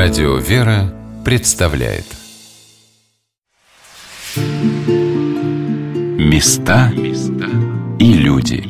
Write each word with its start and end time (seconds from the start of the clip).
Радио 0.00 0.36
«Вера» 0.36 0.94
представляет. 1.24 2.04
Места 6.16 6.92
и 7.98 8.12
люди. 8.12 8.62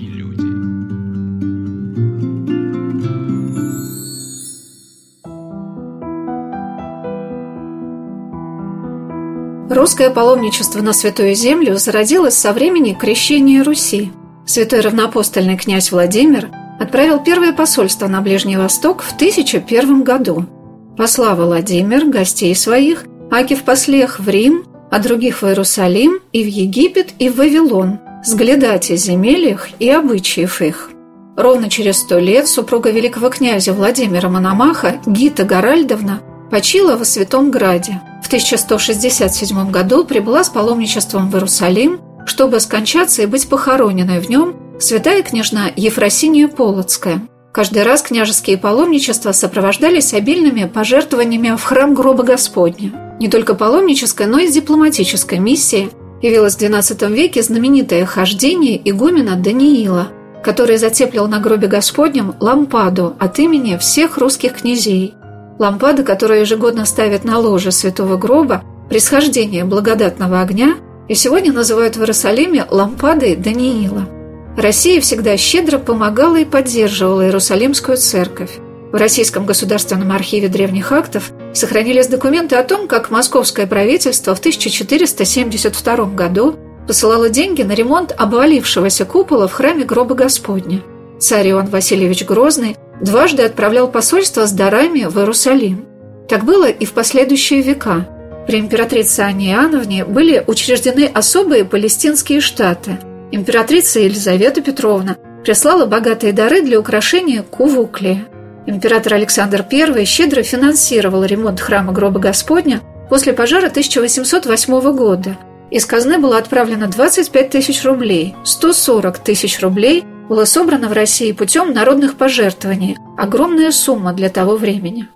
Русское 9.69 10.09
паломничество 10.09 10.81
на 10.81 10.95
Святую 10.95 11.35
Землю 11.35 11.77
зародилось 11.77 12.39
со 12.39 12.55
времени 12.55 12.97
крещения 12.99 13.63
Руси. 13.63 14.13
Святой 14.47 14.81
равноапостольный 14.81 15.59
князь 15.59 15.93
Владимир 15.93 16.49
отправил 16.81 17.23
первое 17.23 17.53
посольство 17.53 18.09
на 18.09 18.23
Ближний 18.23 18.57
Восток 18.57 19.03
в 19.03 19.15
1001 19.15 20.05
году– 20.05 20.47
Посла 20.99 21.37
Владимир 21.37 22.07
гостей 22.07 22.57
своих, 22.57 23.05
Акив 23.31 23.63
послех 23.63 24.19
в 24.19 24.29
Рим, 24.29 24.65
а 24.91 24.99
других 24.99 25.43
в 25.43 25.47
Иерусалим 25.47 26.19
и 26.33 26.43
в 26.43 26.49
Египет 26.49 27.11
и 27.21 27.29
в 27.29 27.37
Вавилон, 27.37 28.01
сглядать 28.25 28.91
о 28.91 28.97
земель 28.97 29.57
и 29.79 29.89
обычаев 29.89 30.61
их. 30.61 30.91
Ровно 31.37 31.71
через 31.71 31.99
сто 31.99 32.19
лет 32.19 32.49
супруга 32.49 32.91
великого 32.91 33.31
князя 33.31 33.75
Владимира 33.75 34.29
Мономаха 34.29 34.97
Гита 35.07 35.45
Горальдовна 35.45 36.21
почила 36.51 36.97
во 36.97 37.05
Святом 37.05 37.53
Граде. 37.53 38.03
В 38.25 38.27
1167 38.27 39.71
году 39.71 40.05
прибыла 40.05 40.43
с 40.43 40.49
паломничеством 40.49 41.31
в 41.31 41.35
Иерусалим, 41.37 42.01
чтобы 42.27 42.59
скончаться 42.59 43.23
и 43.23 43.27
быть 43.27 43.49
похороненной 43.49 44.19
в 44.19 44.29
нем 44.29 44.57
святая 44.81 45.23
княжна 45.23 45.71
Ефросиния 45.77 46.49
Полоцкая– 46.49 47.23
Каждый 47.59 47.83
раз 47.83 48.03
княжеские 48.03 48.57
паломничества 48.57 49.33
сопровождались 49.33 50.15
обильными 50.15 50.71
пожертвованиями 50.73 51.57
в 51.57 51.65
храм 51.65 51.93
гроба 51.93 52.23
Господня. 52.23 53.17
Не 53.19 53.29
только 53.29 53.57
паломническая, 53.57 54.29
но 54.29 54.39
и 54.39 54.49
дипломатическая 54.49 55.41
миссия 55.41 55.89
явилась 56.23 56.55
в 56.55 56.61
XII 56.61 57.13
веке 57.13 57.43
знаменитое 57.43 58.07
хождение 58.07 58.81
игумена 58.89 59.35
Даниила, 59.35 60.07
который 60.45 60.77
затеплил 60.77 61.27
на 61.27 61.41
гробе 61.41 61.67
Господнем 61.67 62.37
лампаду 62.39 63.17
от 63.19 63.41
имени 63.41 63.77
всех 63.77 64.19
русских 64.19 64.53
князей. 64.59 65.15
Лампада, 65.59 66.05
которую 66.05 66.43
ежегодно 66.43 66.87
ставят 66.87 67.25
на 67.25 67.41
ложе 67.41 67.73
святого 67.73 68.17
гроба 68.17 68.63
при 68.89 69.01
схождении 69.01 69.65
благодатного 69.65 70.43
огня, 70.43 70.77
и 71.09 71.15
сегодня 71.15 71.53
называют 71.53 71.97
в 71.97 72.01
Иерусалиме 72.03 72.67
лампадой 72.71 73.35
Даниила– 73.35 74.09
Россия 74.59 75.01
всегда 75.01 75.37
щедро 75.37 75.79
помогала 75.79 76.35
и 76.35 76.45
поддерживала 76.45 77.25
Иерусалимскую 77.25 77.97
церковь. 77.97 78.51
В 78.91 78.97
Российском 78.97 79.47
государственном 79.47 80.11
архиве 80.11 80.49
древних 80.49 80.91
актов 80.91 81.31
сохранились 81.55 82.09
документы 82.09 82.57
о 82.57 82.65
том, 82.65 82.89
как 82.89 83.13
московское 83.13 83.69
правительство 83.69 84.35
в 84.35 84.41
1472 84.41 85.97
году 86.07 86.57
посылало 86.89 87.29
деньги 87.29 87.63
на 87.63 87.71
ремонт 87.71 88.13
обвалившегося 88.19 89.05
купола 89.05 89.47
в 89.47 89.53
храме 89.53 89.85
гроба 89.85 90.17
Господня. 90.17 90.83
Царь 91.21 91.51
Иоанн 91.51 91.69
Васильевич 91.69 92.25
Грозный 92.25 92.77
дважды 93.01 93.45
отправлял 93.45 93.87
посольство 93.87 94.45
с 94.45 94.51
дарами 94.51 95.05
в 95.05 95.17
Иерусалим. 95.19 95.87
Так 96.29 96.45
было 96.45 96.69
и 96.69 96.85
в 96.85 96.95
последующие 96.95 97.63
века. 97.63 98.09
При 98.49 98.59
императрице 98.59 99.21
Анне 99.21 99.53
Иоанновне 99.53 100.05
были 100.05 100.43
учреждены 100.49 101.09
особые 101.15 101.65
палестинские 101.65 102.41
штаты– 102.41 102.99
Императрица 103.31 104.01
Елизавета 104.01 104.63
Петровна 104.63 105.17
прислала 105.45 105.85
богатые 105.85 106.33
дары 106.33 106.63
для 106.63 106.81
украшения 106.81 107.43
Кувуклии. 107.43 108.25
Император 108.67 109.15
Александр 109.15 109.67
I 109.71 110.05
щедро 110.07 110.43
финансировал 110.43 111.25
ремонт 111.25 111.61
храма 111.61 111.93
гроба 111.93 112.21
Господня 112.21 112.81
после 113.11 113.35
пожара 113.35 113.67
1808 113.67 114.81
года. 114.97 115.37
Из 115.71 115.85
казны 115.85 116.19
было 116.19 116.39
отправлено 116.39 116.89
25 116.89 117.51
тысяч 117.51 117.85
рублей, 117.85 118.35
140 118.45 119.19
тысяч 119.19 119.61
рублей 119.61 120.05
было 120.31 120.47
собрано 120.47 120.89
в 120.89 120.93
России 120.93 121.33
путем 121.33 121.75
народных 121.75 122.17
пожертвований. 122.17 122.97
Огромная 123.19 123.73
сумма 123.73 124.15
для 124.15 124.31
того 124.31 124.57
времени. 124.57 125.07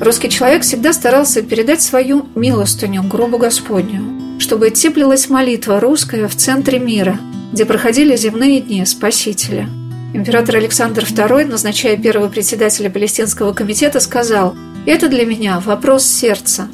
Русский 0.00 0.30
человек 0.30 0.62
всегда 0.62 0.94
старался 0.94 1.42
передать 1.42 1.82
свою 1.82 2.26
милостыню 2.34 3.02
гробу 3.02 3.36
Господню 3.36 4.17
чтобы 4.38 4.70
теплилась 4.70 5.28
молитва 5.28 5.80
русская 5.80 6.28
в 6.28 6.36
центре 6.36 6.78
мира, 6.78 7.18
где 7.52 7.64
проходили 7.64 8.16
земные 8.16 8.60
дни 8.60 8.84
Спасителя. 8.84 9.68
Император 10.14 10.56
Александр 10.56 11.02
II, 11.02 11.46
назначая 11.46 11.96
первого 11.96 12.28
председателя 12.28 12.88
Палестинского 12.88 13.52
комитета, 13.52 14.00
сказал 14.00 14.56
«Это 14.86 15.08
для 15.08 15.26
меня 15.26 15.60
вопрос 15.60 16.06
сердца». 16.06 16.68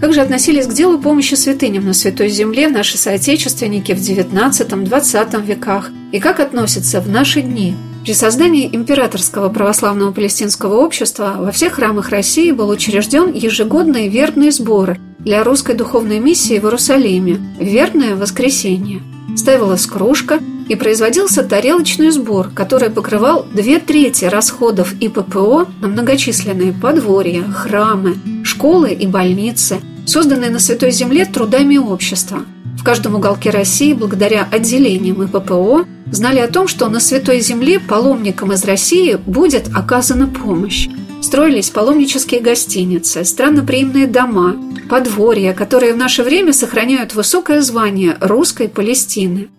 Как 0.00 0.14
же 0.14 0.20
относились 0.20 0.66
к 0.66 0.72
делу 0.72 0.98
помощи 0.98 1.34
святыням 1.34 1.84
на 1.84 1.92
Святой 1.92 2.28
Земле 2.28 2.68
наши 2.68 2.96
соотечественники 2.96 3.92
в 3.92 3.98
XIX-XX 3.98 5.44
веках 5.44 5.90
и 6.12 6.20
как 6.20 6.38
относятся 6.38 7.00
в 7.00 7.08
наши 7.08 7.42
дни? 7.42 7.74
При 8.04 8.14
создании 8.14 8.70
Императорского 8.72 9.48
православного 9.48 10.12
палестинского 10.12 10.76
общества 10.76 11.34
во 11.38 11.50
всех 11.50 11.74
храмах 11.74 12.10
России 12.10 12.52
был 12.52 12.68
учрежден 12.68 13.32
ежегодный 13.32 14.08
вербный 14.08 14.50
сбор 14.52 14.98
для 15.18 15.42
русской 15.44 15.74
духовной 15.74 16.20
миссии 16.20 16.58
в 16.58 16.64
Иерусалиме 16.64 17.40
«Верное 17.58 18.16
воскресенье». 18.16 19.02
Ставилась 19.36 19.86
кружка 19.86 20.38
и 20.68 20.74
производился 20.74 21.42
тарелочный 21.42 22.10
сбор, 22.10 22.50
который 22.54 22.90
покрывал 22.90 23.46
две 23.52 23.78
трети 23.78 24.24
расходов 24.24 24.94
ИППО 25.00 25.66
на 25.80 25.88
многочисленные 25.88 26.72
подворья, 26.72 27.42
храмы, 27.44 28.16
школы 28.44 28.92
и 28.92 29.06
больницы, 29.06 29.80
созданные 30.06 30.50
на 30.50 30.58
Святой 30.58 30.90
Земле 30.90 31.24
трудами 31.24 31.76
общества. 31.76 32.40
В 32.78 32.84
каждом 32.84 33.16
уголке 33.16 33.50
России, 33.50 33.92
благодаря 33.92 34.46
отделениям 34.50 35.22
ИППО, 35.22 35.84
знали 36.10 36.38
о 36.38 36.48
том, 36.48 36.68
что 36.68 36.88
на 36.88 37.00
Святой 37.00 37.40
Земле 37.40 37.80
паломникам 37.80 38.52
из 38.52 38.64
России 38.64 39.18
будет 39.26 39.68
оказана 39.74 40.28
помощь. 40.28 40.88
Строились 41.28 41.68
паломнические 41.68 42.40
гостиницы, 42.40 43.22
странноприимные 43.22 44.06
дома, 44.06 44.56
подворья, 44.88 45.52
которые 45.52 45.92
в 45.92 45.98
наше 45.98 46.22
время 46.22 46.54
сохраняют 46.54 47.12
высокое 47.12 47.60
звание 47.60 48.16
русской 48.22 48.66
Палестины. 48.66 49.50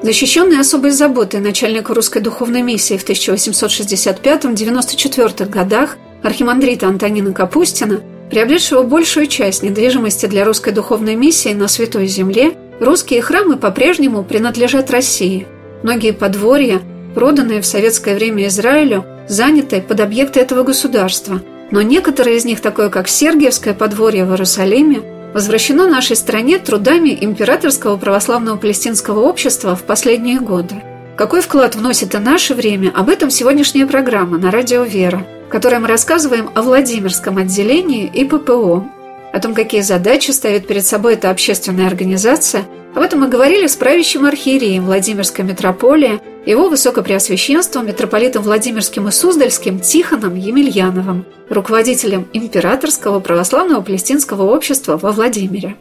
Защищенный 0.00 0.60
особой 0.60 0.92
заботой 0.92 1.40
начальника 1.40 1.92
русской 1.92 2.22
духовной 2.22 2.62
миссии 2.62 2.96
в 2.96 3.06
1865-94 3.06 5.46
годах 5.46 5.98
архимандрита 6.22 6.86
Антонина 6.86 7.34
Капустина, 7.34 8.00
приобретшего 8.30 8.82
большую 8.82 9.26
часть 9.26 9.62
недвижимости 9.62 10.24
для 10.24 10.46
русской 10.46 10.72
духовной 10.72 11.16
миссии 11.16 11.52
на 11.52 11.68
Святой 11.68 12.06
Земле, 12.06 12.54
русские 12.80 13.20
храмы 13.20 13.58
по-прежнему 13.58 14.24
принадлежат 14.24 14.90
России. 14.90 15.46
Многие 15.82 16.12
подворья, 16.12 16.80
проданные 17.14 17.60
в 17.60 17.66
советское 17.66 18.14
время 18.14 18.46
Израилю, 18.46 19.04
заняты 19.28 19.80
под 19.80 20.00
объекты 20.00 20.40
этого 20.40 20.62
государства– 20.62 21.42
но 21.70 21.82
некоторые 21.82 22.36
из 22.36 22.44
них, 22.44 22.60
такое 22.60 22.88
как 22.88 23.08
Сергиевское 23.08 23.74
подворье 23.74 24.24
в 24.24 24.30
Иерусалиме, 24.30 25.00
возвращено 25.32 25.88
нашей 25.88 26.14
стране 26.14 26.58
трудами 26.58 27.18
Императорского 27.20 27.96
православного 27.96 28.56
палестинского 28.56 29.20
общества 29.20 29.74
в 29.74 29.82
последние 29.82 30.38
годы. 30.38 30.76
Какой 31.16 31.40
вклад 31.40 31.74
вносит 31.74 32.14
и 32.14 32.18
наше 32.18 32.54
время, 32.54 32.92
об 32.94 33.08
этом 33.08 33.30
сегодняшняя 33.30 33.86
программа 33.86 34.38
на 34.38 34.50
радио 34.50 34.82
«Вера», 34.84 35.26
в 35.48 35.50
которой 35.50 35.80
мы 35.80 35.88
рассказываем 35.88 36.50
о 36.54 36.62
Владимирском 36.62 37.38
отделении 37.38 38.06
и 38.06 38.24
ППО, 38.24 38.84
о 39.32 39.40
том, 39.40 39.54
какие 39.54 39.80
задачи 39.80 40.30
ставит 40.30 40.68
перед 40.68 40.86
собой 40.86 41.14
эта 41.14 41.30
общественная 41.30 41.88
организация. 41.88 42.64
Об 42.94 43.02
этом 43.02 43.20
мы 43.20 43.28
говорили 43.28 43.66
с 43.66 43.74
правящим 43.74 44.24
архиереем 44.24 44.84
Владимирской 44.84 45.44
митрополии, 45.44 46.20
его 46.46 46.68
высокопреосвященством 46.68 47.88
митрополитом 47.88 48.44
Владимирским 48.44 49.08
и 49.08 49.10
Суздальским 49.10 49.80
Тихоном 49.80 50.36
Емельяновым, 50.36 51.24
руководителем 51.48 52.28
Императорского 52.32 53.18
православного 53.18 53.80
палестинского 53.80 54.54
общества 54.54 54.96
во 54.96 55.10
Владимире. 55.10 55.74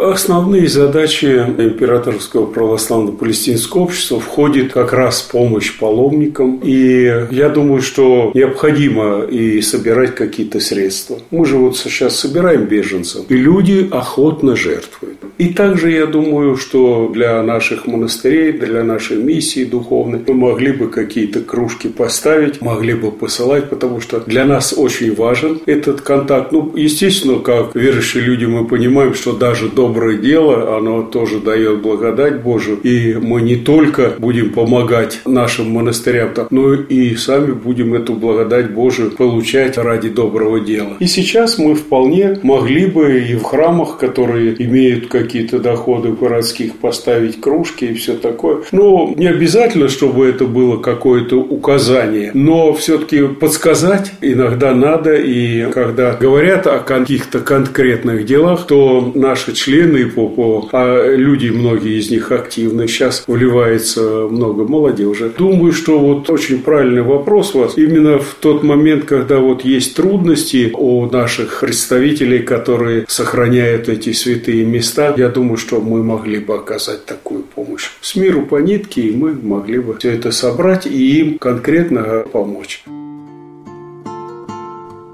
Основные 0.00 0.66
задачи 0.66 1.26
Императорского 1.26 2.46
православно-палестинского 2.46 3.80
общества 3.80 4.18
входит 4.18 4.72
как 4.72 4.94
раз 4.94 5.20
помощь 5.20 5.78
паломникам. 5.78 6.58
И 6.64 7.26
я 7.30 7.50
думаю, 7.50 7.82
что 7.82 8.30
необходимо 8.32 9.24
и 9.24 9.60
собирать 9.60 10.14
какие-то 10.14 10.58
средства. 10.58 11.18
Мы 11.30 11.44
же 11.44 11.58
вот 11.58 11.76
сейчас 11.76 12.16
собираем 12.16 12.64
беженцев, 12.64 13.26
и 13.28 13.34
люди 13.34 13.88
охотно 13.90 14.56
жертвуют. 14.56 15.18
И 15.36 15.54
также 15.54 15.90
я 15.90 16.06
думаю, 16.06 16.56
что 16.56 17.10
для 17.12 17.42
наших 17.42 17.86
монастырей, 17.86 18.52
для 18.52 18.84
нашей 18.84 19.16
миссии 19.18 19.64
духовной 19.64 20.20
мы 20.26 20.34
могли 20.34 20.72
бы 20.72 20.88
какие-то 20.88 21.40
кружки 21.40 21.88
поставить, 21.88 22.62
могли 22.62 22.94
бы 22.94 23.10
посылать, 23.10 23.68
потому 23.68 24.00
что 24.00 24.20
для 24.20 24.44
нас 24.44 24.74
очень 24.76 25.14
важен 25.14 25.60
этот 25.66 26.00
контакт. 26.00 26.52
Ну, 26.52 26.72
естественно, 26.74 27.38
как 27.38 27.74
верующие 27.74 28.22
люди 28.22 28.46
мы 28.46 28.66
понимаем, 28.66 29.14
что 29.14 29.32
даже 29.32 29.68
доброе 29.90 30.18
дело, 30.18 30.76
оно 30.76 31.02
тоже 31.02 31.40
дает 31.40 31.82
благодать 31.82 32.42
Божию. 32.42 32.78
И 32.84 33.14
мы 33.20 33.42
не 33.42 33.56
только 33.56 34.12
будем 34.18 34.50
помогать 34.50 35.20
нашим 35.26 35.72
монастырям, 35.72 36.30
но 36.50 36.74
и 36.74 37.16
сами 37.16 37.50
будем 37.52 37.94
эту 37.94 38.14
благодать 38.14 38.70
Божию 38.70 39.10
получать 39.10 39.78
ради 39.78 40.08
доброго 40.08 40.60
дела. 40.60 40.96
И 41.00 41.06
сейчас 41.06 41.58
мы 41.58 41.74
вполне 41.74 42.38
могли 42.44 42.86
бы 42.86 43.20
и 43.20 43.34
в 43.34 43.42
храмах, 43.42 43.98
которые 43.98 44.54
имеют 44.62 45.08
какие-то 45.08 45.58
доходы 45.58 46.12
городских, 46.12 46.76
поставить 46.76 47.40
кружки 47.40 47.86
и 47.86 47.94
все 47.94 48.14
такое. 48.14 48.58
Но 48.70 49.12
не 49.16 49.26
обязательно, 49.26 49.88
чтобы 49.88 50.26
это 50.26 50.44
было 50.44 50.76
какое-то 50.76 51.36
указание, 51.36 52.30
но 52.34 52.72
все-таки 52.74 53.26
подсказать 53.26 54.12
иногда 54.20 54.72
надо. 54.72 55.16
И 55.16 55.68
когда 55.72 56.12
говорят 56.12 56.68
о 56.68 56.78
каких-то 56.78 57.40
конкретных 57.40 58.24
делах, 58.24 58.66
то 58.68 59.10
наши 59.14 59.52
члены 59.52 59.69
по, 60.14 60.28
по 60.28 60.68
а 60.72 61.14
люди, 61.14 61.48
многие 61.48 61.98
из 61.98 62.10
них 62.10 62.32
активны, 62.32 62.88
сейчас 62.88 63.24
вливается 63.26 64.28
много 64.30 64.64
молодежи. 64.64 65.32
Думаю, 65.36 65.72
что 65.72 65.98
вот 65.98 66.28
очень 66.30 66.62
правильный 66.62 67.02
вопрос 67.02 67.54
у 67.54 67.60
вас. 67.60 67.76
Именно 67.76 68.18
в 68.18 68.36
тот 68.40 68.62
момент, 68.62 69.04
когда 69.04 69.38
вот 69.38 69.64
есть 69.64 69.96
трудности 69.96 70.70
у 70.74 71.06
наших 71.06 71.60
представителей, 71.60 72.40
которые 72.40 73.04
сохраняют 73.08 73.88
эти 73.88 74.12
святые 74.12 74.64
места, 74.64 75.14
я 75.16 75.28
думаю, 75.28 75.56
что 75.56 75.80
мы 75.80 76.02
могли 76.02 76.38
бы 76.38 76.54
оказать 76.54 77.06
такую 77.06 77.42
помощь. 77.42 77.90
С 78.00 78.16
миру 78.16 78.42
по 78.42 78.56
нитке, 78.56 79.02
и 79.02 79.16
мы 79.16 79.32
могли 79.32 79.78
бы 79.78 79.96
все 79.98 80.10
это 80.12 80.32
собрать 80.32 80.86
и 80.86 81.20
им 81.20 81.38
конкретно 81.38 82.24
помочь. 82.32 82.82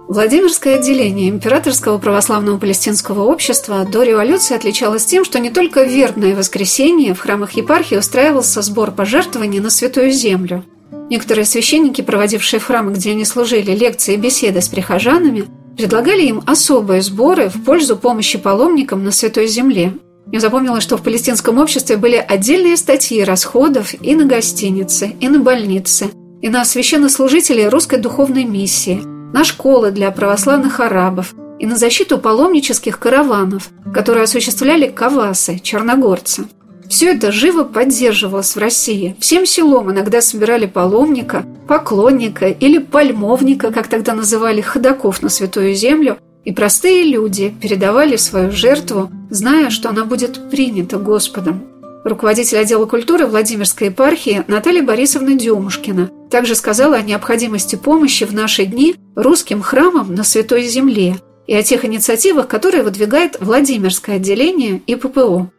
Владимирское 0.09 0.77
отделение 0.77 1.29
Императорского 1.29 1.99
православного 1.99 2.59
палестинского 2.59 3.25
общества 3.25 3.85
до 3.85 4.05
революции 4.05 4.55
отличалось 4.55 5.05
тем, 5.05 5.25
что 5.25 5.41
не 5.41 5.51
только 5.51 5.83
вербное 5.83 6.37
воскресенье 6.37 7.13
в 7.13 7.19
храмах 7.19 7.53
епархии 7.53 7.97
устраивался 7.97 8.63
сбор 8.63 8.93
пожертвований 8.93 9.59
на 9.59 9.69
Святую 9.69 10.13
Землю. 10.13 10.65
Некоторые 11.11 11.45
священники, 11.45 12.03
проводившие 12.03 12.61
в 12.61 12.65
храмы, 12.65 12.93
где 12.93 13.11
они 13.11 13.25
служили, 13.25 13.73
лекции 13.73 14.15
и 14.15 14.17
беседы 14.17 14.61
с 14.61 14.69
прихожанами, 14.69 15.47
предлагали 15.77 16.23
им 16.23 16.41
особые 16.47 17.03
сборы 17.03 17.49
в 17.49 17.65
пользу 17.65 17.97
помощи 17.97 18.39
паломникам 18.39 19.03
на 19.03 19.11
Святой 19.11 19.49
Земле. 19.49 19.93
Я 20.31 20.39
запомнила, 20.39 20.81
что 20.81 20.97
в 20.97 21.03
палестинском 21.03 21.59
обществе 21.59 21.97
были 21.97 22.17
отдельные 22.17 22.77
статьи 22.77 23.25
расходов 23.25 23.93
и 24.01 24.15
на 24.15 24.25
гостиницы, 24.25 25.17
и 25.19 25.29
на 25.29 25.41
больницы, 25.41 26.11
и 26.43 26.49
на 26.49 26.65
священнослужителей 26.65 27.67
русской 27.69 27.99
духовной 27.99 28.45
миссии– 28.45 29.03
на 29.37 29.45
школы 29.45 29.91
для 29.91 30.11
православных 30.13 30.81
арабов 30.81 31.35
и 31.59 31.67
на 31.67 31.77
защиту 31.77 32.17
паломнических 32.17 32.99
караванов, 32.99 33.69
которые 33.93 34.25
осуществляли 34.25 34.87
кавасы, 34.89 35.59
черногорцы. 35.59 36.47
Все 36.89 37.13
это 37.13 37.31
живо 37.33 37.65
поддерживалось 37.65 38.57
в 38.57 38.59
России. 38.59 39.15
Всем 39.21 39.45
селом 39.45 39.93
иногда 39.93 40.23
собирали 40.23 40.65
паломника, 40.65 41.45
поклонника 41.69 42.47
или 42.47 42.79
пальмовника, 42.79 43.73
как 43.73 43.89
тогда 43.89 44.15
называли 44.15 44.63
ходаков 44.63 45.21
на 45.21 45.29
Святую 45.29 45.75
Землю, 45.75 46.17
и 46.47 46.53
простые 46.53 47.03
люди 47.03 47.55
передавали 47.61 48.17
свою 48.17 48.53
жертву, 48.53 49.11
зная, 49.29 49.69
что 49.69 49.91
она 49.91 50.07
будет 50.07 50.49
принята 50.49 50.97
Господом 50.97 51.77
руководитель 52.09 52.59
отдела 52.59 52.87
культуры 52.87 53.27
Владимирской 53.27 53.89
епархии 53.89 54.45
Наталья 54.47 54.83
Борисовна 54.83 55.35
Демушкина, 55.35 56.11
также 56.31 56.55
сказала 56.55 56.97
о 56.97 57.03
необходимости 57.03 57.77
помощи 57.77 58.25
в 58.25 58.35
наши 58.35 58.65
дни 58.67 58.97
русским 59.15 59.63
храмам 59.63 60.15
на 60.15 60.25
Святой 60.25 60.65
Земле 60.65 61.17
и 61.47 61.55
о 61.55 61.63
тех 61.63 61.85
инициативах, 61.85 62.49
которые 62.49 62.83
выдвигает 62.83 63.37
Владимирское 63.41 64.17
отделение 64.17 64.81
и 64.87 64.97
ППО. 64.97 65.51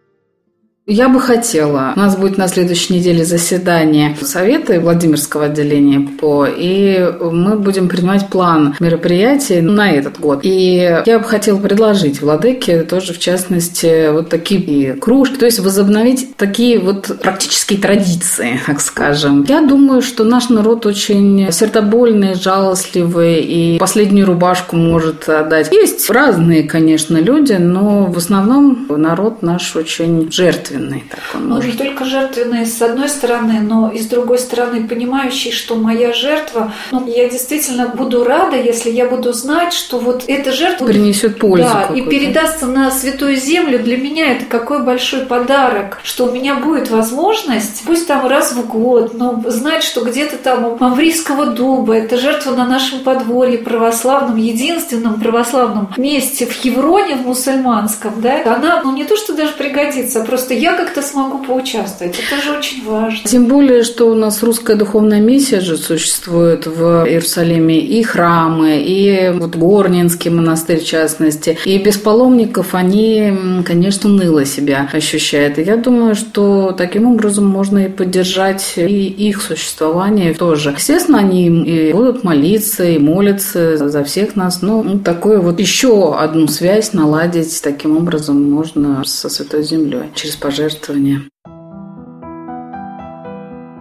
Я 0.90 1.10
бы 1.10 1.20
хотела. 1.20 1.92
У 1.98 2.00
нас 2.00 2.16
будет 2.16 2.38
на 2.38 2.48
следующей 2.48 2.94
неделе 2.94 3.26
заседание 3.26 4.16
Совета 4.22 4.80
Владимирского 4.80 5.48
отделения 5.48 6.00
ПО, 6.00 6.48
и 6.48 7.14
мы 7.20 7.60
будем 7.60 7.90
принимать 7.90 8.30
план 8.30 8.74
мероприятий 8.80 9.60
на 9.60 9.92
этот 9.92 10.18
год. 10.18 10.40
И 10.44 11.02
я 11.06 11.20
бы 11.20 11.26
хотела 11.26 11.58
предложить 11.58 12.22
Владыке 12.22 12.84
тоже, 12.84 13.12
в 13.12 13.20
частности, 13.20 14.10
вот 14.14 14.30
такие 14.30 14.94
кружки, 14.94 15.36
то 15.36 15.46
есть 15.46 15.60
возобновить 15.60 16.38
такие 16.38 16.80
вот 16.80 17.20
практические 17.22 17.80
традиции, 17.80 18.58
так 18.66 18.80
скажем. 18.80 19.44
Я 19.46 19.60
думаю, 19.60 20.02
что 20.02 20.24
наш 20.24 20.48
народ 20.48 20.86
очень 20.86 21.52
сердобольный, 21.52 22.36
жалостливый, 22.36 23.42
и 23.42 23.78
последнюю 23.78 24.26
рубашку 24.26 24.78
может 24.78 25.28
отдать. 25.28 25.70
Есть 25.74 26.10
разные, 26.10 26.64
конечно, 26.64 27.18
люди, 27.18 27.58
но 27.60 28.06
в 28.06 28.18
основном 28.18 28.86
народ 28.88 29.42
наш 29.42 29.76
очень 29.76 30.32
жертвенный 30.32 30.77
жертвенный. 30.78 31.04
Так 31.10 31.20
он 31.36 31.50
может. 31.50 31.74
Не 31.74 31.78
только 31.78 32.06
жертвенный 32.06 32.66
с 32.66 32.82
одной 32.82 33.10
стороны, 33.10 33.60
но 33.62 33.92
и 33.92 34.00
с 34.00 34.08
другой 34.08 34.40
стороны 34.40 34.88
понимающий, 34.88 35.52
что 35.52 35.76
моя 35.76 36.14
жертва, 36.14 36.74
ну, 36.92 37.08
я 37.08 37.30
действительно 37.30 37.88
буду 37.88 38.24
рада, 38.24 38.58
если 38.58 38.90
я 38.90 39.06
буду 39.06 39.34
знать, 39.34 39.74
что 39.74 40.00
вот 40.00 40.24
эта 40.28 40.52
жертва 40.52 40.86
принесет 40.86 41.40
пользу. 41.40 41.68
Да, 41.68 41.94
и 41.94 42.02
передастся 42.02 42.66
на 42.66 42.92
святую 42.92 43.36
землю. 43.36 43.80
Для 43.80 43.98
меня 43.98 44.34
это 44.34 44.46
какой 44.46 44.84
большой 44.84 45.22
подарок, 45.22 46.00
что 46.04 46.26
у 46.26 46.32
меня 46.32 46.56
будет 46.56 46.90
возможность, 46.90 47.84
пусть 47.86 48.08
там 48.08 48.28
раз 48.28 48.54
в 48.54 48.68
год, 48.68 49.14
но 49.14 49.44
знать, 49.48 49.84
что 49.84 50.02
где-то 50.02 50.38
там 50.38 50.66
у 50.66 50.78
Маврийского 50.78 51.48
дуба, 51.48 51.94
это 51.94 52.18
жертва 52.18 52.52
на 52.52 52.66
нашем 52.66 53.00
подворье 53.00 53.58
православном, 53.58 54.38
единственном 54.38 55.20
православном 55.20 55.94
месте 55.98 56.46
в 56.46 56.52
Хевроне, 56.52 57.16
в 57.16 57.26
мусульманском, 57.26 58.22
да, 58.22 58.42
она, 58.46 58.82
ну, 58.84 58.96
не 58.96 59.04
то, 59.04 59.16
что 59.16 59.34
даже 59.34 59.54
пригодится, 59.54 60.22
а 60.22 60.26
просто 60.26 60.54
я 60.54 60.67
я 60.68 60.76
как-то 60.76 61.02
смогу 61.02 61.40
поучаствовать. 61.40 62.20
Это 62.20 62.42
же 62.42 62.58
очень 62.58 62.86
важно. 62.86 63.20
Тем 63.26 63.46
более, 63.46 63.84
что 63.84 64.10
у 64.10 64.16
нас 64.16 64.44
русская 64.44 64.76
духовная 64.76 65.22
миссия 65.22 65.62
же 65.62 65.78
существует 65.78 66.66
в 66.66 67.06
Иерусалиме. 67.08 67.80
И 67.80 68.04
храмы, 68.04 68.82
и 68.82 69.32
вот 69.34 69.56
Горнинский 69.56 70.30
монастырь 70.30 70.80
в 70.80 70.86
частности. 70.86 71.58
И 71.66 71.78
без 71.78 71.98
паломников 71.98 72.76
они, 72.76 73.34
конечно, 73.66 74.10
ныло 74.10 74.46
себя 74.46 74.90
ощущают. 74.92 75.58
И 75.58 75.64
я 75.64 75.78
думаю, 75.78 76.16
что 76.16 76.74
таким 76.78 77.08
образом 77.08 77.46
можно 77.46 77.86
и 77.86 77.88
поддержать 77.90 78.74
и 78.76 79.08
их 79.08 79.42
существование 79.42 80.34
тоже. 80.34 80.74
Естественно, 80.78 81.20
они 81.20 81.48
и 81.48 81.94
будут 81.94 82.24
молиться, 82.24 82.84
и 82.84 82.98
молятся 82.98 83.78
за 83.78 84.04
всех 84.04 84.36
нас. 84.36 84.62
Ну, 84.62 84.84
ну 84.84 85.00
такое 85.00 85.40
вот 85.40 85.60
еще 85.60 86.18
одну 86.18 86.48
связь 86.48 86.94
наладить 86.94 87.62
таким 87.64 87.96
образом 87.96 88.52
можно 88.52 89.04
со 89.06 89.30
Святой 89.30 89.64
Землей 89.64 90.10
через 90.16 90.36
пожертвование 90.36 90.57
пожертвования. 90.58 91.22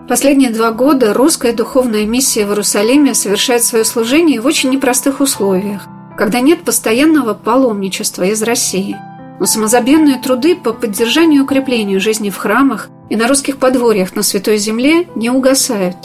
Последние 0.09 0.51
два 0.51 0.71
года 0.73 1.15
русская 1.15 1.53
духовная 1.53 2.05
миссия 2.05 2.45
в 2.45 2.51
Иерусалиме 2.51 3.15
совершает 3.15 3.65
свое 3.65 3.85
служение 3.85 4.41
в 4.41 4.47
очень 4.47 4.71
непростых 4.71 5.21
условиях, 5.21 5.87
когда 6.19 6.41
нет 6.41 6.65
постоянного 6.65 7.35
паломничества 7.35 8.25
из 8.25 8.43
России. 8.43 8.97
Но 9.41 9.47
самозабвенные 9.47 10.19
труды 10.19 10.55
по 10.55 10.73
поддержанию 10.73 11.41
и 11.41 11.45
укреплению 11.45 12.01
жизни 12.01 12.31
в 12.31 12.37
храмах 12.37 12.91
и 13.09 13.17
на 13.17 13.27
русских 13.27 13.57
подворьях 13.57 14.15
на 14.15 14.23
Святой 14.23 14.59
Земле 14.59 15.09
не 15.15 15.31
угасают. 15.31 15.97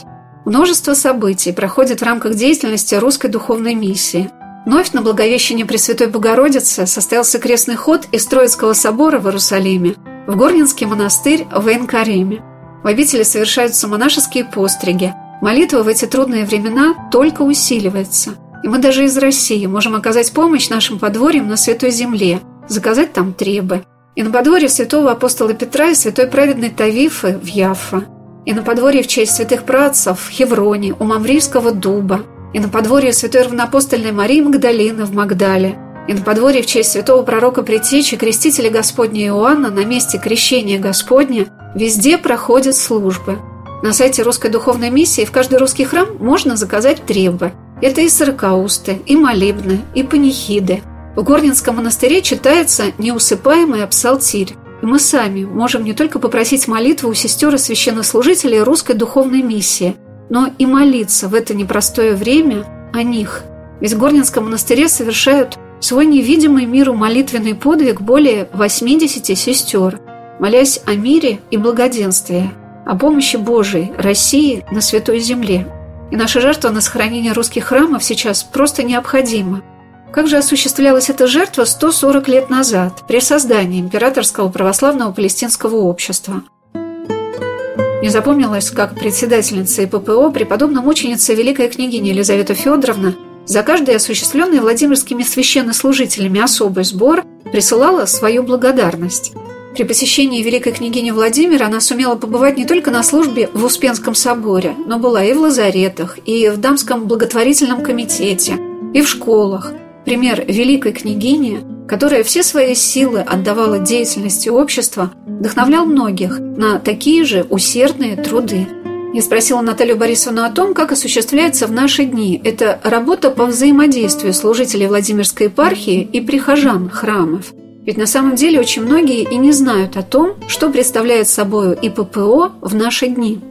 Множество 0.45 0.93
событий 0.93 1.51
проходит 1.51 1.99
в 1.99 2.05
рамках 2.05 2.35
деятельности 2.35 2.95
русской 2.95 3.29
духовной 3.29 3.75
миссии. 3.75 4.31
Вновь 4.65 4.91
на 4.93 5.01
Благовещение 5.01 5.65
Пресвятой 5.65 6.07
Богородицы 6.07 6.87
состоялся 6.87 7.39
крестный 7.39 7.75
ход 7.75 8.07
из 8.11 8.25
Троицкого 8.25 8.73
собора 8.73 9.19
в 9.19 9.25
Иерусалиме– 9.25 9.95
в 10.27 10.35
Горнинский 10.35 10.85
монастырь 10.85 11.47
в 11.51 11.67
Эйнкареме. 11.67 12.41
В 12.83 12.87
обители 12.87 13.23
совершаются 13.23 13.87
монашеские 13.87 14.45
постриги. 14.45 15.13
Молитва 15.41 15.83
в 15.83 15.87
эти 15.87 16.05
трудные 16.05 16.45
времена 16.45 17.09
только 17.11 17.41
усиливается. 17.41 18.35
И 18.63 18.67
мы 18.67 18.77
даже 18.77 19.05
из 19.05 19.17
России 19.17 19.65
можем 19.65 19.95
оказать 19.95 20.31
помощь 20.31 20.69
нашим 20.69 20.99
подворьям 20.99 21.47
на 21.47 21.57
Святой 21.57 21.91
Земле, 21.91 22.41
заказать 22.67 23.13
там 23.13 23.33
требы. 23.33 23.83
И 24.15 24.23
на 24.23 24.29
подворье 24.29 24.69
святого 24.69 25.11
апостола 25.11 25.53
Петра 25.53 25.89
и 25.89 25.95
святой 25.95 26.27
праведной 26.27 26.69
Тавифы 26.69 27.39
в 27.41 27.47
Яффа. 27.47 28.05
И 28.45 28.53
на 28.53 28.61
подворье 28.61 29.03
в 29.03 29.07
честь 29.07 29.35
святых 29.35 29.63
працев 29.63 30.19
в 30.19 30.29
Хевроне, 30.29 30.93
у 30.99 31.03
Мамрийского 31.05 31.71
дуба. 31.71 32.21
И 32.53 32.59
на 32.59 32.69
подворье 32.69 33.13
святой 33.13 33.43
равноапостольной 33.43 34.11
Марии 34.11 34.41
Магдалины 34.41 35.05
в 35.05 35.13
Магдале– 35.13 35.77
и 36.07 36.13
на 36.13 36.21
подворье 36.21 36.61
в 36.61 36.65
честь 36.65 36.91
святого 36.91 37.23
пророка 37.23 37.63
Притечи, 37.63 38.17
крестителя 38.17 38.69
Господня 38.69 39.27
Иоанна, 39.27 39.69
на 39.69 39.85
месте 39.85 40.19
крещения 40.19 40.79
Господня, 40.79 41.47
везде 41.75 42.17
проходят 42.17 42.75
службы. 42.75 43.39
На 43.83 43.93
сайте 43.93 44.21
Русской 44.23 44.51
Духовной 44.51 44.89
Миссии 44.89 45.25
в 45.25 45.31
каждый 45.31 45.57
русский 45.57 45.85
храм 45.85 46.07
можно 46.19 46.55
заказать 46.55 47.03
требы. 47.05 47.51
Это 47.81 48.01
и 48.01 48.09
сорокаусты, 48.09 49.01
и 49.05 49.15
молебны, 49.15 49.81
и 49.95 50.03
панихиды. 50.03 50.81
В 51.15 51.23
Горнинском 51.23 51.77
монастыре 51.77 52.21
читается 52.21 52.85
неусыпаемый 52.97 53.85
псалтирь. 53.87 54.55
И 54.81 54.85
мы 54.85 54.99
сами 54.99 55.45
можем 55.45 55.83
не 55.83 55.93
только 55.93 56.19
попросить 56.19 56.67
молитву 56.67 57.09
у 57.09 57.13
сестер 57.13 57.53
и 57.55 57.57
священнослужителей 57.57 58.61
русской 58.61 58.95
духовной 58.95 59.41
миссии, 59.41 59.95
но 60.29 60.49
и 60.57 60.65
молиться 60.65 61.27
в 61.27 61.35
это 61.35 61.53
непростое 61.53 62.13
время 62.15 62.65
о 62.93 63.03
них. 63.03 63.43
Ведь 63.79 63.93
в 63.93 63.99
Горнинском 63.99 64.45
монастыре 64.45 64.87
совершают 64.87 65.57
свой 65.81 66.05
невидимый 66.05 66.65
миру 66.65 66.93
молитвенный 66.93 67.55
подвиг 67.55 68.01
более 68.01 68.47
80 68.53 69.37
сестер, 69.37 69.99
молясь 70.39 70.79
о 70.85 70.93
мире 70.93 71.39
и 71.49 71.57
благоденствии, 71.57 72.51
о 72.85 72.95
помощи 72.95 73.35
Божией 73.35 73.91
России 73.97 74.63
на 74.71 74.81
Святой 74.81 75.19
Земле. 75.19 75.67
И 76.11 76.15
наша 76.15 76.39
жертва 76.39 76.69
на 76.69 76.81
сохранение 76.81 77.33
русских 77.33 77.65
храмов 77.65 78.03
сейчас 78.03 78.43
просто 78.43 78.83
необходима. 78.83 79.63
Как 80.11 80.27
же 80.27 80.37
осуществлялась 80.37 81.09
эта 81.09 81.25
жертва 81.25 81.63
140 81.63 82.27
лет 82.27 82.49
назад, 82.49 83.03
при 83.07 83.21
создании 83.21 83.79
Императорского 83.79 84.49
православного 84.49 85.13
палестинского 85.13 85.77
общества? 85.77 86.43
Не 86.73 88.09
запомнилось, 88.09 88.71
как 88.71 88.95
председательница 88.95 89.83
ИППО, 89.83 90.31
преподобная 90.31 90.81
мученица 90.81 91.33
Великая 91.33 91.69
княгиня 91.69 92.09
Елизавета 92.09 92.55
Федоровна, 92.55 93.15
за 93.45 93.63
каждый 93.63 93.95
осуществленный 93.95 94.59
Владимирскими 94.59 95.23
священнослужителями 95.23 96.41
особый 96.41 96.83
сбор 96.83 97.23
присылала 97.51 98.05
свою 98.05 98.43
благодарность. 98.43 99.33
При 99.75 99.83
посещении 99.83 100.43
Великой 100.43 100.73
княгини 100.73 101.11
Владимира 101.11 101.67
она 101.67 101.79
сумела 101.79 102.15
побывать 102.15 102.57
не 102.57 102.65
только 102.65 102.91
на 102.91 103.03
службе 103.03 103.49
в 103.53 103.63
Успенском 103.63 104.15
соборе, 104.15 104.75
но 104.85 104.99
была 104.99 105.23
и 105.23 105.33
в 105.33 105.39
лазаретах, 105.39 106.17
и 106.25 106.49
в 106.49 106.57
Дамском 106.57 107.05
благотворительном 107.05 107.81
комитете, 107.81 108.57
и 108.93 109.01
в 109.01 109.07
школах. 109.07 109.73
Пример 110.03 110.43
Великой 110.45 110.91
княгини, 110.91 111.87
которая 111.87 112.23
все 112.23 112.43
свои 112.43 112.75
силы 112.75 113.19
отдавала 113.19 113.79
деятельности 113.79 114.49
общества, 114.49 115.11
вдохновлял 115.25 115.85
многих 115.85 116.39
на 116.39 116.79
такие 116.79 117.23
же 117.23 117.45
усердные 117.49 118.17
труды. 118.17 118.67
Я 119.13 119.21
спросила 119.21 119.59
Наталью 119.59 119.97
Борисовну 119.97 120.43
о 120.43 120.49
том, 120.49 120.73
как 120.73 120.93
осуществляется 120.93 121.67
в 121.67 121.71
наши 121.71 122.05
дни 122.05 122.39
эта 122.43 122.79
работа 122.83 123.29
по 123.29 123.45
взаимодействию 123.45 124.33
служителей 124.33 124.87
Владимирской 124.87 125.47
епархии 125.47 126.01
и 126.01 126.21
прихожан 126.21 126.89
храмов. 126.89 127.53
Ведь 127.85 127.97
на 127.97 128.05
самом 128.05 128.35
деле 128.35 128.59
очень 128.59 128.83
многие 128.83 129.23
и 129.23 129.35
не 129.35 129.51
знают 129.51 129.97
о 129.97 130.03
том, 130.03 130.35
что 130.47 130.69
представляет 130.69 131.27
собой 131.27 131.77
ИППО 131.81 132.53
в 132.61 132.73
наши 132.73 133.07
дни. 133.07 133.41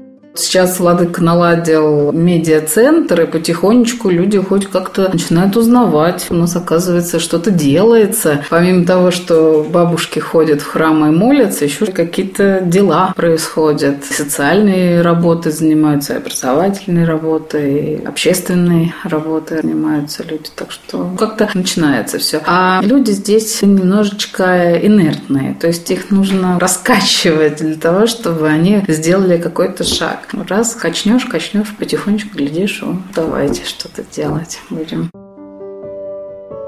Сейчас 0.41 0.81
Владыка 0.81 1.23
наладил 1.23 2.13
медиа-центр, 2.13 3.21
и 3.23 3.27
потихонечку 3.27 4.09
люди 4.09 4.39
хоть 4.39 4.67
как-то 4.67 5.11
начинают 5.13 5.57
узнавать. 5.57 6.27
У 6.31 6.35
нас, 6.35 6.57
оказывается, 6.57 7.21
что-то 7.21 7.51
делается. 7.51 8.43
Помимо 8.49 8.87
того, 8.87 9.11
что 9.11 9.67
бабушки 9.69 10.19
ходят 10.19 10.63
в 10.63 10.67
храмы 10.67 11.09
и 11.09 11.11
молятся, 11.11 11.67
еще 11.67 11.87
какие-то 11.87 12.61
дела 12.63 13.13
происходят. 13.15 14.05
Социальные 14.05 15.03
работы 15.03 15.51
занимаются, 15.51 16.17
образовательные 16.17 17.05
работы, 17.05 18.01
и 18.01 18.05
общественные 18.05 18.95
работы 19.05 19.61
занимаются 19.63 20.23
люди. 20.23 20.49
Так 20.57 20.73
что 20.73 21.11
как-то 21.19 21.51
начинается 21.53 22.19
все. 22.19 22.41
А 22.47 22.81
люди 22.83 23.11
здесь 23.11 23.61
немножечко 23.61 24.79
инертные. 24.79 25.55
То 25.61 25.67
есть 25.67 25.91
их 25.91 26.11
нужно 26.11 26.59
раскачивать 26.59 27.57
для 27.57 27.75
того, 27.75 28.07
чтобы 28.07 28.49
они 28.49 28.83
сделали 28.89 29.37
какой-то 29.37 29.85
шаг. 29.85 30.30
Раз 30.33 30.75
качнешь, 30.75 31.25
качнешь, 31.25 31.75
потихонечку 31.79 32.37
глядишь, 32.37 32.83
о, 32.83 32.97
давайте 33.15 33.65
что-то 33.65 34.03
делать 34.03 34.61
будем. 34.71 35.11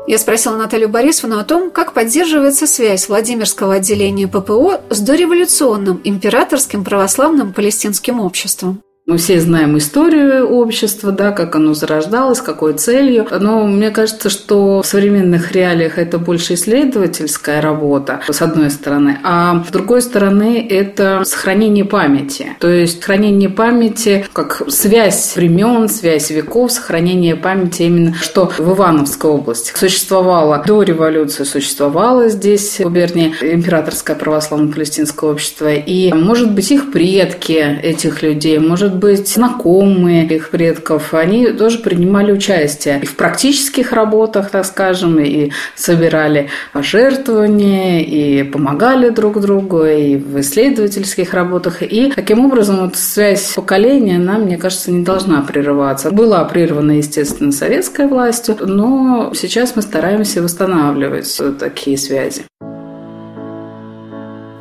Я 0.07 0.19
спросила 0.19 0.57
Наталью 0.57 0.89
Борисовну 0.89 1.39
о 1.39 1.45
том, 1.45 1.71
как 1.71 1.93
поддерживается 1.93 2.67
связь 2.67 3.09
Владимирского 3.09 3.75
отделения 3.75 4.27
ППО 4.27 4.81
с 4.91 5.01
дореволюционным 5.01 6.01
императорским 6.03 6.85
православным 6.85 7.53
палестинским 7.53 8.19
обществом. 8.19 8.83
Мы 9.05 9.19
все 9.19 9.41
знаем 9.41 9.77
историю 9.79 10.49
общества, 10.49 11.11
да, 11.11 11.33
как 11.33 11.57
оно 11.57 11.75
зарождалось, 11.75 12.41
какой 12.41 12.75
целью. 12.75 13.27
Но 13.41 13.67
мне 13.67 13.91
кажется, 13.91 14.31
что 14.31 14.81
в 14.81 14.87
современных 14.87 15.51
реалиях 15.51 15.99
это 15.99 16.19
больше 16.19 16.55
исследовательская 16.55 17.61
работа, 17.61 18.21
с 18.29 18.41
одной 18.41 18.71
стороны, 18.71 19.19
а 19.25 19.65
с 19.69 19.73
другой 19.73 20.03
стороны 20.03 20.65
это 20.71 21.23
сохранение 21.25 21.85
памяти. 21.85 22.57
То 22.61 22.69
есть 22.69 23.03
хранение 23.03 23.51
памяти 23.51 24.25
как 24.33 24.63
связь 24.69 25.35
времен, 25.35 25.89
связь 25.89 26.31
веков, 26.31 26.71
сохранение 26.71 27.35
памяти 27.35 27.83
именно, 27.83 28.15
что 28.15 28.53
в 28.57 28.61
Ивановской 28.61 29.33
области 29.33 29.77
существовало 29.77 30.63
до 30.65 30.81
революции, 30.83 31.43
существовало 31.43 32.29
здесь 32.29 32.79
в 32.79 32.85
губернии 32.85 33.35
императорское 33.41 34.15
православно-палестинское 34.15 35.29
общество. 35.29 35.75
И, 35.75 36.13
может 36.13 36.55
быть, 36.55 36.71
их 36.71 36.93
предки 36.93 37.81
этих 37.83 38.23
людей, 38.23 38.61
может 38.61 38.92
может 38.93 38.97
быть, 39.01 39.29
знакомые 39.29 40.27
их 40.27 40.51
предков, 40.51 41.15
они 41.15 41.47
тоже 41.49 41.79
принимали 41.79 42.33
участие 42.33 43.01
и 43.03 43.07
в 43.07 43.17
практических 43.17 43.93
работах, 43.93 44.51
так 44.51 44.67
скажем, 44.67 45.19
и 45.19 45.51
собирали 45.75 46.49
пожертвования, 46.73 48.01
и 48.01 48.43
помогали 48.43 49.09
друг 49.09 49.41
другу, 49.41 49.85
и 49.85 50.17
в 50.17 50.41
исследовательских 50.41 51.33
работах. 51.35 51.83
И 51.83 52.13
таким 52.15 52.45
образом 52.45 52.81
вот 52.81 52.97
связь 52.97 53.53
поколения, 53.55 54.17
она, 54.17 54.39
мне 54.39 54.59
кажется, 54.59 54.91
не 54.91 55.05
должна 55.05 55.41
прерываться. 55.43 56.11
Была 56.11 56.45
прервана, 56.45 56.93
естественно, 56.93 57.53
советской 57.53 58.07
властью, 58.07 58.57
но 58.61 59.33
сейчас 59.35 59.75
мы 59.77 59.83
стараемся 59.83 60.43
восстанавливать 60.43 61.41
такие 61.59 61.97
связи. 61.97 62.43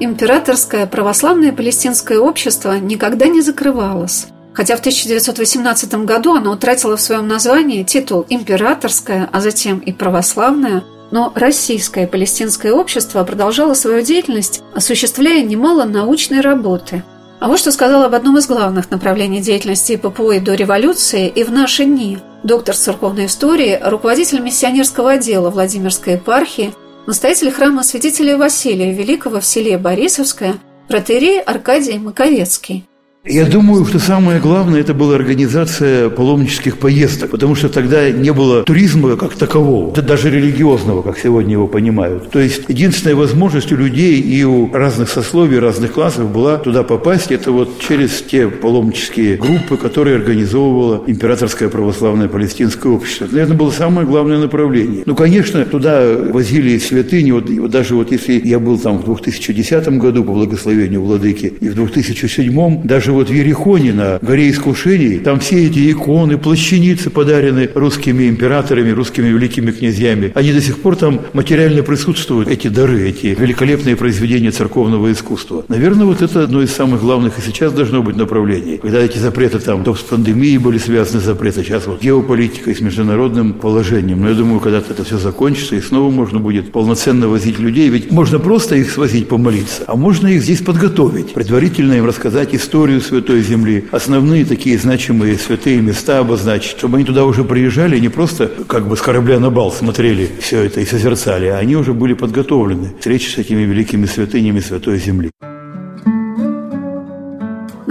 Императорское 0.04 0.88
православное 0.88 1.52
палестинское 1.52 2.18
общество 2.18 2.80
никогда 2.80 3.28
не 3.28 3.42
закрывалось. 3.42 4.26
Хотя 4.52 4.76
в 4.76 4.80
1918 4.80 5.94
году 6.06 6.34
оно 6.34 6.54
утратило 6.54 6.98
в 6.98 7.02
своем 7.02 7.28
названии 7.28 7.84
титул 7.84 8.26
«императорское», 8.28 9.30
а 9.32 9.42
затем 9.42 9.78
и 9.78 9.94
«православное», 9.94 10.84
но 11.12 11.32
российское 11.36 12.08
палестинское 12.08 12.74
общество 12.74 13.24
продолжало 13.24 13.76
свою 13.76 14.02
деятельность, 14.02 14.64
осуществляя 14.74 15.44
немало 15.44 15.84
научной 15.84 16.42
работы. 16.42 17.04
А 17.40 17.48
вот 17.48 17.60
что 17.60 17.72
сказал 17.72 18.02
об 18.02 18.16
одном 18.16 18.40
из 18.40 18.48
главных 18.48 18.90
направлений 18.90 19.40
деятельности 19.40 19.98
ППО 19.98 20.32
и 20.32 20.40
до 20.40 20.56
революции 20.56 21.28
и 21.28 21.44
в 21.44 21.52
наши 21.52 21.86
дни 21.86 22.18
доктор 22.42 22.76
церковной 22.76 23.28
истории, 23.28 23.80
руководитель 23.84 24.40
миссионерского 24.40 25.12
отдела 25.12 25.52
Владимирской 25.52 26.14
епархии 26.14 26.74
настоятель 27.08 27.52
храма 27.52 27.84
святителя 27.84 28.38
Василия 28.38 28.94
Великого 28.94 29.40
в 29.40 29.46
селе 29.46 29.78
Борисовское, 29.78 30.56
протерей 30.88 31.42
Аркадий 31.42 31.98
Маковецкий. 31.98 32.86
Я 33.24 33.46
думаю, 33.46 33.86
что 33.86 34.00
самое 34.00 34.40
главное 34.40 34.80
это 34.80 34.96
была 34.96 35.16
организация 35.16 36.10
паломнических 36.10 36.80
поездок, 36.80 37.30
потому 37.30 37.54
что 37.54 37.70
тогда 37.70 38.10
не 38.10 38.34
было 38.34 38.64
туризма 38.64 39.16
как 39.16 39.36
такового, 39.36 39.96
даже 40.02 40.32
религиозного, 40.32 41.04
как 41.04 41.20
сегодня 41.20 41.52
его 41.52 41.68
понимают. 41.68 42.32
То 42.32 42.40
есть 42.40 42.64
единственная 42.68 43.16
возможность 43.16 43.72
у 43.72 43.76
людей 43.76 44.20
и 44.20 44.44
у 44.44 44.74
разных 44.74 45.08
сословий, 45.08 45.60
разных 45.60 45.92
классов 45.92 46.32
была 46.32 46.58
туда 46.58 46.82
попасть, 46.82 47.32
это 47.32 47.52
вот 47.52 47.80
через 47.80 48.24
те 48.24 48.48
паломнические 48.48 49.38
группы, 49.38 49.78
которые 49.78 50.16
организовывало 50.16 51.04
Императорское 51.06 51.70
православное 51.70 52.28
палестинское 52.28 52.92
общество. 52.92 53.28
Это 53.38 53.54
было 53.54 53.70
самое 53.70 54.08
главное 54.08 54.40
направление. 54.40 55.04
Ну, 55.06 55.14
конечно, 55.16 55.64
туда 55.66 56.04
возили 56.32 56.80
святыни, 56.80 57.30
вот, 57.30 57.70
даже 57.70 57.94
вот 57.94 58.12
если 58.12 58.42
я 58.44 58.58
был 58.58 58.80
там 58.80 58.98
в 58.98 59.06
2010 59.06 60.00
году 60.00 60.24
по 60.24 60.34
благословению 60.34 61.04
владыки, 61.04 61.54
и 61.62 61.70
в 61.70 61.76
2007 61.76 62.82
даже 62.82 63.11
даже 63.12 63.14
вот 63.14 63.30
в 63.30 63.34
Ерехоне 63.34 63.94
на 63.94 64.20
горе 64.22 64.50
искушений, 64.50 65.20
там 65.20 65.40
все 65.40 65.66
эти 65.66 65.92
иконы, 65.92 66.38
плащаницы 66.38 67.10
подарены 67.10 67.70
русскими 67.74 68.30
императорами, 68.30 68.92
русскими 68.92 69.28
великими 69.28 69.72
князьями, 69.72 70.32
они 70.34 70.54
до 70.54 70.62
сих 70.62 70.78
пор 70.80 70.96
там 70.96 71.20
материально 71.34 71.84
присутствуют, 71.84 72.48
эти 72.48 72.70
дары, 72.70 73.10
эти 73.10 73.36
великолепные 73.38 73.96
произведения 73.96 74.52
церковного 74.52 75.12
искусства. 75.12 75.66
Наверное, 75.68 76.06
вот 76.06 76.22
это 76.22 76.44
одно 76.44 76.62
из 76.62 76.72
самых 76.72 77.02
главных 77.02 77.38
и 77.38 77.42
сейчас 77.42 77.74
должно 77.74 78.02
быть 78.02 78.16
направлений. 78.16 78.78
Когда 78.78 79.00
эти 79.00 79.18
запреты 79.18 79.60
там, 79.60 79.84
то 79.84 79.94
с 79.94 80.00
пандемией 80.00 80.58
были 80.58 80.78
связаны 80.78 81.22
запреты, 81.22 81.64
сейчас 81.64 81.88
вот 81.88 82.02
геополитикой, 82.02 82.76
с 82.76 82.82
международным 82.82 83.54
положением. 83.54 84.22
Но 84.22 84.30
я 84.30 84.36
думаю, 84.36 84.60
когда-то 84.60 84.94
это 84.94 85.04
все 85.04 85.18
закончится, 85.18 85.76
и 85.76 85.82
снова 85.82 86.10
можно 86.12 86.40
будет 86.40 86.72
полноценно 86.72 87.28
возить 87.28 87.60
людей. 87.60 87.90
Ведь 87.90 88.12
можно 88.12 88.40
просто 88.40 88.76
их 88.76 88.90
свозить 88.90 89.28
помолиться, 89.28 89.84
а 89.88 89.96
можно 89.96 90.28
их 90.28 90.44
здесь 90.44 90.62
подготовить, 90.62 91.34
предварительно 91.34 91.94
им 91.94 92.06
рассказать 92.06 92.56
историю 92.56 93.01
Святой 93.02 93.42
Земли, 93.42 93.86
основные 93.92 94.46
такие 94.46 94.78
значимые 94.78 95.38
святые 95.38 95.82
места 95.82 96.20
обозначить, 96.20 96.78
чтобы 96.78 96.98
они 96.98 97.06
туда 97.06 97.26
уже 97.26 97.44
приезжали, 97.44 98.00
не 98.00 98.10
просто 98.10 98.50
как 98.68 98.88
бы 98.88 98.96
с 98.96 99.02
корабля 99.02 99.40
на 99.40 99.50
бал 99.50 99.72
смотрели 99.72 100.30
все 100.40 100.62
это 100.64 100.82
и 100.82 100.86
созерцали, 100.86 101.48
а 101.48 101.58
они 101.58 101.76
уже 101.76 101.94
были 101.94 102.14
подготовлены 102.14 102.90
к 102.90 102.98
встрече 103.00 103.30
с 103.32 103.38
этими 103.38 103.62
великими 103.62 104.06
святынями 104.06 104.60
Святой 104.60 104.98
Земли. 104.98 105.32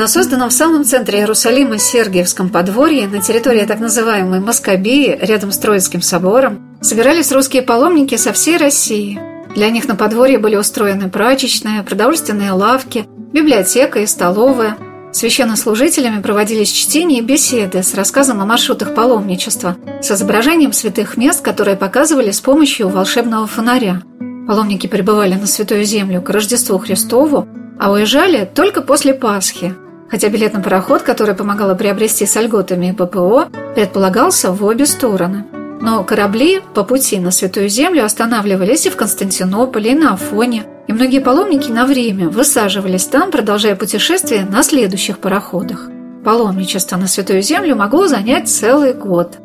На 0.01 0.09
созданном 0.09 0.49
в 0.49 0.53
самом 0.55 0.85
центре 0.85 1.19
Иерусалима 1.19 1.77
Сергиевском 1.77 2.49
подворье 2.49 3.07
на 3.07 3.21
территории 3.21 3.67
так 3.67 3.81
называемой 3.81 4.41
Москобии, 4.41 5.19
рядом 5.21 5.53
с 5.53 5.59
Троицким 5.59 6.01
собором, 6.01 6.79
собирались 6.81 7.31
русские 7.33 7.61
паломники 7.61 8.15
со 8.17 8.33
всей 8.33 8.57
России. 8.57 9.21
Для 9.55 9.69
них 9.69 9.89
на 9.89 9.97
подворье 9.97 10.39
были 10.39 10.57
устроены 10.57 11.11
прачечные, 11.11 11.83
продовольственные 11.83 12.53
лавки, 12.53 13.05
библиотека 13.33 13.99
и 13.99 14.07
столовая. 14.07 14.79
Священнослужителями 15.13 16.23
проводились 16.23 16.71
чтения 16.71 17.19
и 17.19 17.23
беседы 17.23 17.83
с 17.83 17.95
рассказом 17.95 18.41
о 18.41 18.47
маршрутах 18.47 18.95
паломничества, 18.95 19.77
с 20.01 20.11
изображением 20.13 20.73
святых 20.73 21.17
мест, 21.17 21.43
которые 21.43 21.77
показывали 21.77 22.31
с 22.31 22.41
помощью 22.41 22.89
волшебного 22.89 23.47
фонаря. 23.47 24.03
Паломники 24.47 24.87
прибывали 24.87 25.35
на 25.35 25.47
Святую 25.47 25.85
Землю 25.85 26.23
к 26.23 26.31
Рождеству 26.31 26.79
Христову, 26.79 27.49
а 27.79 27.91
уезжали 27.91 28.49
только 28.53 28.83
после 28.83 29.13
Пасхи, 29.13 29.75
хотя 30.09 30.29
билет 30.29 30.55
на 30.55 30.61
пароход, 30.61 31.03
который 31.03 31.35
помогало 31.35 31.75
приобрести 31.75 32.25
с 32.25 32.41
льготами 32.41 32.93
ППО, 32.93 33.49
предполагался 33.75 34.53
в 34.53 34.65
обе 34.65 34.87
стороны. 34.87 35.45
Но 35.81 36.05
корабли 36.05 36.61
по 36.75 36.85
пути 36.85 37.19
на 37.19 37.31
Святую 37.31 37.69
Землю 37.69 38.05
останавливались 38.05 38.87
и 38.87 38.91
в 38.91 38.97
Константинополе, 38.97 39.93
и 39.93 39.95
на 39.95 40.13
Афоне, 40.13 40.65
и 40.87 40.93
многие 40.93 41.21
паломники 41.21 41.71
на 41.71 41.87
время 41.87 42.29
высаживались 42.29 43.07
там, 43.07 43.31
продолжая 43.31 43.77
путешествие 43.77 44.45
на 44.45 44.63
следующих 44.63 45.19
пароходах. 45.19 45.89
Паломничество 46.25 46.97
на 46.97 47.07
Святую 47.07 47.43
Землю 47.43 47.77
могло 47.77 48.07
занять 48.07 48.49
целый 48.49 48.93
год. 48.93 49.39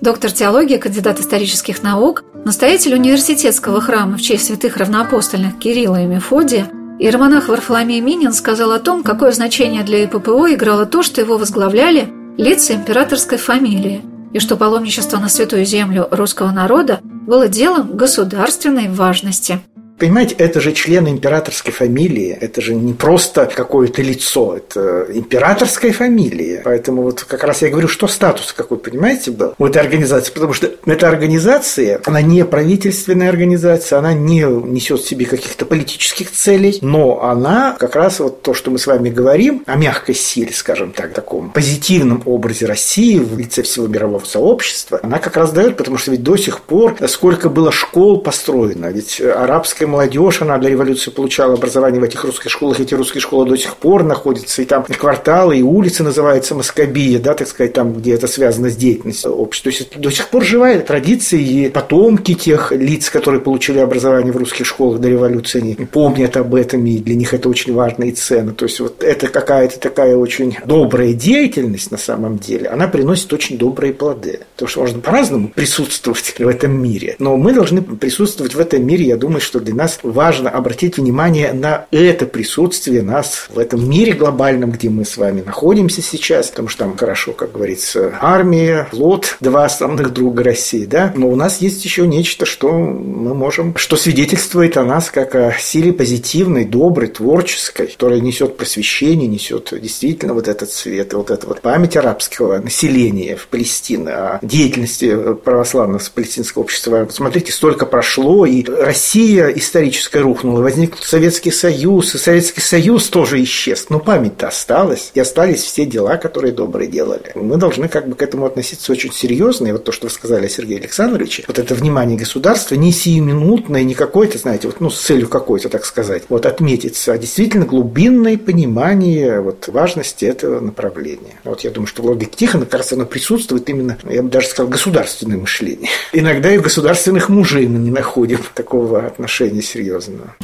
Доктор 0.00 0.32
теологии, 0.32 0.78
кандидат 0.78 1.20
исторических 1.20 1.82
наук, 1.82 2.24
настоятель 2.44 2.94
университетского 2.94 3.80
храма 3.80 4.16
в 4.16 4.22
честь 4.22 4.46
святых 4.46 4.76
равноапостольных 4.78 5.58
Кирилла 5.58 6.02
и 6.02 6.06
Мефодия– 6.06 6.68
Иеромонах 7.02 7.48
Варфоломей 7.48 8.00
Минин 8.00 8.32
сказал 8.32 8.70
о 8.70 8.78
том, 8.78 9.02
какое 9.02 9.32
значение 9.32 9.82
для 9.82 10.04
ИППО 10.04 10.54
играло 10.54 10.86
то, 10.86 11.02
что 11.02 11.20
его 11.20 11.36
возглавляли 11.36 12.08
лица 12.36 12.74
императорской 12.74 13.38
фамилии, 13.38 14.02
и 14.32 14.38
что 14.38 14.56
паломничество 14.56 15.18
на 15.18 15.28
Святую 15.28 15.64
Землю 15.64 16.08
русского 16.10 16.50
народа 16.50 17.00
было 17.02 17.48
делом 17.48 17.96
государственной 17.96 18.88
важности. 18.88 19.60
Понимаете, 19.98 20.34
это 20.38 20.60
же 20.60 20.72
члены 20.72 21.08
императорской 21.08 21.72
фамилии, 21.72 22.36
это 22.40 22.60
же 22.60 22.74
не 22.74 22.92
просто 22.92 23.46
какое-то 23.46 24.02
лицо, 24.02 24.56
это 24.56 25.06
императорская 25.12 25.92
фамилия. 25.92 26.62
Поэтому 26.64 27.02
вот 27.02 27.22
как 27.24 27.44
раз 27.44 27.62
я 27.62 27.70
говорю, 27.70 27.88
что 27.88 28.08
статус 28.08 28.52
какой, 28.52 28.78
понимаете, 28.78 29.30
был 29.30 29.54
у 29.58 29.66
этой 29.66 29.80
организации, 29.80 30.32
потому 30.32 30.54
что 30.54 30.70
эта 30.86 31.08
организация, 31.08 32.00
она 32.04 32.20
не 32.20 32.44
правительственная 32.44 33.28
организация, 33.28 33.98
она 33.98 34.12
не 34.12 34.40
несет 34.42 35.00
в 35.00 35.08
себе 35.08 35.26
каких-то 35.26 35.66
политических 35.66 36.32
целей, 36.32 36.78
но 36.82 37.22
она 37.22 37.76
как 37.78 37.94
раз 37.94 38.20
вот 38.20 38.42
то, 38.42 38.54
что 38.54 38.70
мы 38.70 38.78
с 38.78 38.86
вами 38.86 39.08
говорим 39.10 39.62
о 39.66 39.76
мягкой 39.76 40.14
силе, 40.14 40.52
скажем 40.52 40.92
так, 40.92 41.12
таком 41.12 41.50
позитивном 41.50 42.22
образе 42.26 42.66
России 42.66 43.18
в 43.18 43.38
лице 43.38 43.62
всего 43.62 43.86
мирового 43.86 44.24
сообщества, 44.24 45.00
она 45.02 45.18
как 45.18 45.36
раз 45.36 45.52
дает, 45.52 45.76
потому 45.76 45.96
что 45.96 46.10
ведь 46.10 46.22
до 46.22 46.36
сих 46.36 46.60
пор 46.60 46.96
сколько 47.06 47.48
было 47.48 47.70
школ 47.70 48.20
построено, 48.20 48.86
ведь 48.86 49.20
арабская 49.20 49.81
молодежь, 49.86 50.42
она 50.42 50.58
для 50.58 50.70
революции 50.70 51.10
получала 51.10 51.54
образование 51.54 52.00
в 52.00 52.04
этих 52.04 52.24
русских 52.24 52.50
школах. 52.50 52.80
Эти 52.80 52.94
русские 52.94 53.20
школы 53.20 53.48
до 53.48 53.56
сих 53.56 53.76
пор 53.76 54.04
находятся, 54.04 54.62
и 54.62 54.64
там 54.64 54.84
кварталы, 54.84 55.58
и 55.58 55.62
улицы 55.62 56.02
называются 56.02 56.54
Москобия, 56.54 57.18
да, 57.18 57.34
так 57.34 57.48
сказать, 57.48 57.72
там, 57.72 57.92
где 57.94 58.14
это 58.14 58.26
связано 58.26 58.70
с 58.70 58.76
деятельностью 58.76 59.32
общества. 59.32 59.72
То 59.72 59.78
есть 59.78 59.98
до 59.98 60.10
сих 60.10 60.28
пор 60.28 60.44
живая 60.44 60.80
традиция, 60.80 61.40
и 61.40 61.68
потомки 61.68 62.34
тех 62.34 62.72
лиц, 62.72 63.10
которые 63.10 63.40
получили 63.40 63.78
образование 63.78 64.32
в 64.32 64.36
русских 64.36 64.66
школах 64.66 65.00
до 65.00 65.08
революции, 65.08 65.60
они 65.60 65.74
помнят 65.74 66.36
об 66.36 66.54
этом, 66.54 66.84
и 66.86 66.98
для 66.98 67.14
них 67.14 67.34
это 67.34 67.48
очень 67.48 67.74
важно 67.74 68.04
и 68.04 68.12
ценно. 68.12 68.52
То 68.52 68.66
есть 68.66 68.80
вот 68.80 69.02
это 69.02 69.28
какая-то 69.28 69.78
такая 69.78 70.16
очень 70.16 70.56
добрая 70.64 71.12
деятельность 71.12 71.90
на 71.90 71.98
самом 71.98 72.38
деле, 72.38 72.68
она 72.68 72.88
приносит 72.88 73.32
очень 73.32 73.58
добрые 73.58 73.92
плоды. 73.92 74.40
Потому 74.54 74.68
что 74.68 74.80
можно 74.80 75.00
по-разному 75.00 75.48
присутствовать 75.48 76.34
в 76.38 76.48
этом 76.48 76.80
мире, 76.82 77.16
но 77.18 77.36
мы 77.36 77.52
должны 77.52 77.82
присутствовать 77.82 78.54
в 78.54 78.60
этом 78.60 78.86
мире, 78.86 79.06
я 79.06 79.16
думаю, 79.16 79.40
что 79.40 79.60
для 79.60 79.71
нас 79.74 79.98
важно 80.02 80.50
обратить 80.50 80.96
внимание 80.96 81.52
на 81.52 81.86
это 81.90 82.26
присутствие 82.26 83.02
нас 83.02 83.46
в 83.48 83.58
этом 83.58 83.88
мире 83.88 84.12
глобальном, 84.12 84.70
где 84.70 84.90
мы 84.90 85.04
с 85.04 85.16
вами 85.16 85.42
находимся 85.42 86.02
сейчас, 86.02 86.48
потому 86.48 86.68
что 86.68 86.84
там 86.84 86.96
хорошо, 86.96 87.32
как 87.32 87.52
говорится, 87.52 88.14
армия, 88.20 88.88
флот, 88.90 89.36
два 89.40 89.64
основных 89.64 90.12
друга 90.12 90.44
России, 90.44 90.84
да, 90.84 91.12
но 91.14 91.28
у 91.28 91.36
нас 91.36 91.60
есть 91.60 91.84
еще 91.84 92.06
нечто, 92.06 92.46
что 92.46 92.72
мы 92.72 93.34
можем, 93.34 93.76
что 93.76 93.96
свидетельствует 93.96 94.76
о 94.76 94.84
нас 94.84 95.10
как 95.10 95.34
о 95.34 95.54
силе 95.58 95.92
позитивной, 95.92 96.64
доброй, 96.64 97.08
творческой, 97.08 97.88
которая 97.88 98.20
несет 98.20 98.56
просвещение, 98.56 99.28
несет 99.28 99.72
действительно 99.80 100.34
вот 100.34 100.48
этот 100.48 100.70
свет, 100.70 101.12
вот 101.14 101.30
эта 101.30 101.46
вот 101.46 101.60
память 101.60 101.96
арабского 101.96 102.58
населения 102.58 103.36
в 103.36 103.46
Палестине, 103.48 104.10
о 104.10 104.38
деятельности 104.42 105.34
православного 105.34 106.02
палестинского 106.14 106.62
общества. 106.62 107.06
Смотрите, 107.10 107.52
столько 107.52 107.86
прошло, 107.86 108.46
и 108.46 108.64
Россия 108.64 109.48
из 109.48 109.61
историческое 109.62 110.20
рухнуло, 110.20 110.60
возник 110.60 110.96
Советский 110.98 111.50
Союз, 111.50 112.14
и 112.14 112.18
Советский 112.18 112.60
Союз 112.60 113.08
тоже 113.08 113.42
исчез. 113.42 113.86
Но 113.88 113.98
память-то 113.98 114.48
осталась, 114.48 115.10
и 115.14 115.20
остались 115.20 115.62
все 115.62 115.86
дела, 115.86 116.16
которые 116.16 116.52
добрые 116.52 116.88
делали. 116.88 117.32
Мы 117.34 117.56
должны 117.56 117.88
как 117.88 118.08
бы 118.08 118.14
к 118.14 118.22
этому 118.22 118.46
относиться 118.46 118.92
очень 118.92 119.12
серьезно, 119.12 119.68
и 119.68 119.72
вот 119.72 119.84
то, 119.84 119.92
что 119.92 120.06
вы 120.06 120.10
сказали 120.10 120.46
о 120.46 120.48
Сергее 120.48 120.78
Александровиче, 120.78 121.44
вот 121.46 121.58
это 121.58 121.74
внимание 121.74 122.18
государства 122.18 122.74
не 122.74 122.92
сиюминутное, 122.92 123.84
не 123.84 123.94
какое-то, 123.94 124.38
знаете, 124.38 124.68
вот, 124.68 124.80
ну, 124.80 124.90
с 124.90 125.00
целью 125.00 125.28
какой-то, 125.28 125.68
так 125.68 125.84
сказать, 125.84 126.24
вот 126.28 126.46
отметиться, 126.46 127.12
а 127.12 127.18
действительно 127.18 127.64
глубинное 127.64 128.36
понимание 128.36 129.40
вот 129.40 129.68
важности 129.68 130.24
этого 130.24 130.60
направления. 130.60 131.34
Вот 131.44 131.62
я 131.62 131.70
думаю, 131.70 131.86
что 131.86 132.02
в 132.02 132.06
логике 132.06 132.36
Тихона, 132.36 132.66
кажется, 132.66 132.94
оно 132.94 133.06
присутствует 133.06 133.68
именно, 133.68 133.98
я 134.08 134.22
бы 134.22 134.30
даже 134.30 134.48
сказал, 134.48 134.70
государственное 134.70 135.36
мышление. 135.36 135.90
Иногда 136.12 136.52
и 136.52 136.58
в 136.58 136.62
государственных 136.62 137.28
мужей 137.28 137.66
мы 137.66 137.78
не 137.78 137.90
находим 137.90 138.40
такого 138.54 139.06
отношения 139.06 139.51
несерьезно. 139.52 140.34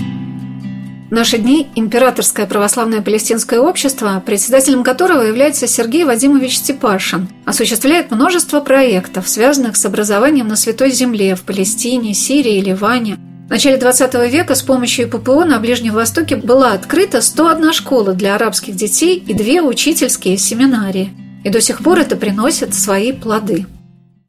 В 1.09 1.11
наши 1.11 1.39
дни 1.39 1.69
Императорское 1.75 2.47
православное 2.47 3.01
палестинское 3.01 3.61
общество, 3.61 4.23
председателем 4.25 4.85
которого 4.85 5.23
является 5.23 5.67
Сергей 5.67 6.05
Вадимович 6.05 6.59
Степашин, 6.59 7.29
осуществляет 7.47 8.11
множество 8.11 8.61
проектов, 8.61 9.27
связанных 9.27 9.77
с 9.77 9.87
образованием 9.87 10.49
на 10.49 10.57
Святой 10.57 10.91
Земле 10.91 11.35
в 11.35 11.45
Палестине, 11.45 12.13
Сирии 12.13 12.59
и 12.59 12.61
Ливане. 12.61 13.17
В 13.47 13.51
начале 13.51 13.79
20 13.79 14.31
века 14.31 14.55
с 14.55 14.61
помощью 14.61 15.09
ППО 15.09 15.47
на 15.47 15.59
Ближнем 15.59 15.95
Востоке 15.95 16.37
была 16.37 16.73
открыта 16.73 17.23
101 17.23 17.73
школа 17.73 18.13
для 18.13 18.35
арабских 18.35 18.77
детей 18.77 19.17
и 19.27 19.33
две 19.33 19.63
учительские 19.63 20.37
семинарии. 20.37 21.15
И 21.43 21.49
до 21.49 21.63
сих 21.63 21.83
пор 21.83 22.01
это 22.01 22.17
приносит 22.17 22.75
свои 22.75 23.13
плоды. 23.13 23.65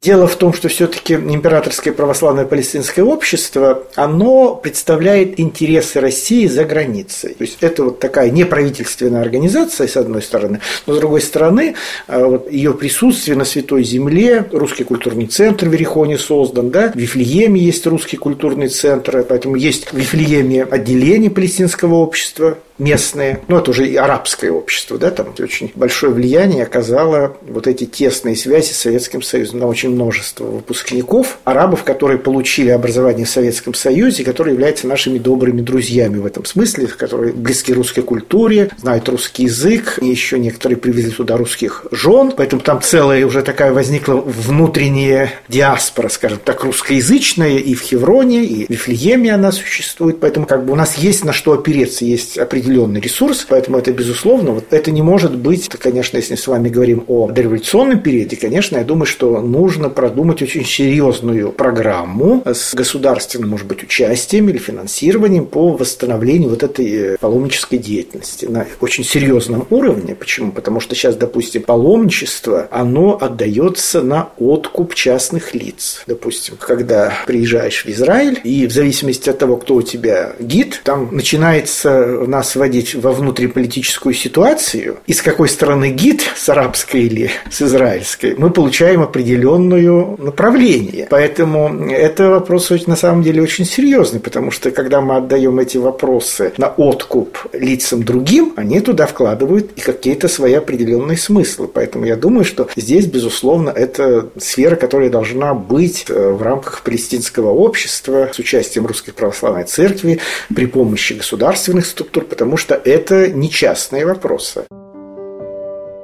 Дело 0.02 0.26
в 0.26 0.36
том, 0.36 0.54
что 0.54 0.70
все-таки 0.70 1.12
императорское 1.12 1.92
православное 1.92 2.46
палестинское 2.46 3.04
общество, 3.04 3.82
оно 3.96 4.54
представляет 4.54 5.38
интересы 5.38 6.00
России 6.00 6.46
за 6.46 6.64
границей. 6.64 7.34
То 7.34 7.44
есть 7.44 7.58
это 7.60 7.84
вот 7.84 7.98
такая 7.98 8.30
неправительственная 8.30 9.20
организация, 9.20 9.86
с 9.86 9.98
одной 9.98 10.22
стороны, 10.22 10.62
но 10.86 10.94
с 10.94 10.96
другой 10.96 11.20
стороны, 11.20 11.74
э, 12.08 12.24
вот 12.24 12.50
ее 12.50 12.72
присутствие 12.72 13.36
на 13.36 13.44
Святой 13.44 13.84
Земле, 13.84 14.46
русский 14.52 14.84
культурный 14.84 15.26
центр 15.26 15.68
в 15.68 15.72
Верихоне 15.72 16.16
создан, 16.16 16.70
да, 16.70 16.90
в 16.90 16.96
Вифлееме 16.96 17.60
есть 17.60 17.86
русский 17.86 18.16
культурный 18.16 18.68
центр, 18.68 19.22
поэтому 19.28 19.56
есть 19.56 19.92
в 19.92 19.98
Вифлееме 19.98 20.62
отделение 20.62 21.30
палестинского 21.30 21.96
общества, 21.96 22.56
местные, 22.80 23.40
ну 23.46 23.58
это 23.58 23.70
уже 23.70 23.86
и 23.86 23.94
арабское 23.94 24.50
общество, 24.50 24.98
да, 24.98 25.10
там 25.10 25.34
очень 25.38 25.70
большое 25.74 26.12
влияние 26.12 26.64
оказало 26.64 27.36
вот 27.42 27.66
эти 27.66 27.84
тесные 27.84 28.34
связи 28.34 28.72
с 28.72 28.78
Советским 28.78 29.22
Союзом. 29.22 29.60
На 29.60 29.66
очень 29.66 29.90
множество 29.90 30.44
выпускников, 30.44 31.38
арабов, 31.44 31.84
которые 31.84 32.18
получили 32.18 32.70
образование 32.70 33.26
в 33.26 33.30
Советском 33.30 33.74
Союзе, 33.74 34.24
которые 34.24 34.54
являются 34.54 34.86
нашими 34.86 35.18
добрыми 35.18 35.60
друзьями 35.60 36.16
в 36.16 36.26
этом 36.26 36.44
смысле, 36.44 36.86
которые 36.86 37.32
близки 37.32 37.72
русской 37.72 38.02
культуре, 38.02 38.70
знают 38.78 39.08
русский 39.08 39.44
язык, 39.44 39.98
и 40.00 40.06
еще 40.06 40.38
некоторые 40.38 40.78
привезли 40.78 41.10
туда 41.10 41.36
русских 41.36 41.86
жен, 41.90 42.32
поэтому 42.34 42.62
там 42.62 42.80
целая 42.80 43.24
уже 43.26 43.42
такая 43.42 43.72
возникла 43.72 44.14
внутренняя 44.14 45.34
диаспора, 45.48 46.08
скажем 46.08 46.38
так, 46.42 46.64
русскоязычная 46.64 47.58
и 47.58 47.74
в 47.74 47.82
Хевроне, 47.82 48.44
и 48.44 48.66
в 48.66 48.70
Вифлееме 48.70 49.34
она 49.34 49.52
существует, 49.52 50.20
поэтому 50.20 50.46
как 50.46 50.64
бы 50.64 50.72
у 50.72 50.76
нас 50.76 50.96
есть 50.96 51.24
на 51.24 51.32
что 51.32 51.52
опереться, 51.52 52.04
есть 52.04 52.38
определенные 52.38 52.69
определенный 52.70 53.00
ресурс, 53.00 53.46
поэтому 53.48 53.78
это 53.78 53.92
безусловно, 53.92 54.52
вот 54.52 54.72
это 54.72 54.90
не 54.90 55.02
может 55.02 55.36
быть, 55.36 55.66
это, 55.66 55.76
конечно, 55.76 56.16
если 56.16 56.36
с 56.36 56.46
вами 56.46 56.68
говорим 56.68 57.04
о 57.08 57.28
дореволюционном 57.28 58.00
периоде, 58.00 58.36
конечно, 58.36 58.76
я 58.76 58.84
думаю, 58.84 59.06
что 59.06 59.40
нужно 59.40 59.90
продумать 59.90 60.40
очень 60.40 60.64
серьезную 60.64 61.50
программу 61.50 62.42
с 62.46 62.74
государственным, 62.74 63.50
может 63.50 63.66
быть, 63.66 63.82
участием 63.82 64.48
или 64.48 64.58
финансированием 64.58 65.46
по 65.46 65.72
восстановлению 65.72 66.50
вот 66.50 66.62
этой 66.62 66.86
э, 66.86 67.16
паломнической 67.18 67.78
деятельности 67.78 68.46
на 68.46 68.66
очень 68.80 69.04
серьезном 69.04 69.66
уровне. 69.70 70.14
Почему? 70.14 70.52
Потому 70.52 70.80
что 70.80 70.94
сейчас, 70.94 71.16
допустим, 71.16 71.62
паломничество, 71.62 72.68
оно 72.70 73.18
отдается 73.20 74.02
на 74.02 74.30
откуп 74.38 74.94
частных 74.94 75.54
лиц. 75.54 76.04
Допустим, 76.06 76.54
когда 76.58 77.12
приезжаешь 77.26 77.84
в 77.84 77.88
Израиль, 77.88 78.38
и 78.44 78.66
в 78.66 78.72
зависимости 78.72 79.28
от 79.28 79.38
того, 79.38 79.56
кто 79.56 79.74
у 79.74 79.82
тебя 79.82 80.32
гид, 80.38 80.82
там 80.84 81.08
начинается 81.10 82.20
у 82.20 82.26
нас 82.26 82.56
вводить 82.60 82.94
во 82.94 83.12
внутриполитическую 83.12 84.14
ситуацию, 84.14 84.98
и 85.06 85.14
с 85.14 85.22
какой 85.22 85.48
стороны 85.48 85.90
гид, 85.90 86.22
с 86.36 86.46
арабской 86.50 87.04
или 87.04 87.30
с 87.50 87.62
израильской, 87.62 88.34
мы 88.36 88.50
получаем 88.50 89.00
определенное 89.00 90.16
направление. 90.18 91.06
Поэтому 91.08 91.90
это 91.90 92.28
вопрос 92.28 92.70
на 92.86 92.96
самом 92.96 93.22
деле 93.22 93.40
очень 93.40 93.64
серьезный, 93.64 94.20
потому 94.20 94.50
что 94.50 94.70
когда 94.70 95.00
мы 95.00 95.16
отдаем 95.16 95.58
эти 95.58 95.78
вопросы 95.78 96.52
на 96.58 96.68
откуп 96.68 97.38
лицам 97.54 98.02
другим, 98.02 98.52
они 98.56 98.80
туда 98.80 99.06
вкладывают 99.06 99.70
и 99.76 99.80
какие-то 99.80 100.28
свои 100.28 100.52
определенные 100.52 101.16
смыслы. 101.16 101.66
Поэтому 101.66 102.04
я 102.04 102.16
думаю, 102.16 102.44
что 102.44 102.68
здесь, 102.76 103.06
безусловно, 103.06 103.70
это 103.70 104.28
сфера, 104.38 104.76
которая 104.76 105.08
должна 105.08 105.54
быть 105.54 106.04
э, 106.08 106.30
в 106.30 106.42
рамках 106.42 106.82
палестинского 106.82 107.50
общества 107.50 108.30
с 108.32 108.38
участием 108.38 108.86
Русской 108.86 109.12
Православной 109.12 109.64
Церкви 109.64 110.20
при 110.54 110.66
помощи 110.66 111.14
государственных 111.14 111.86
структур, 111.86 112.24
потому 112.40 112.56
что 112.56 112.74
это 112.74 113.28
не 113.28 113.50
частные 113.50 114.06
вопросы. 114.06 114.64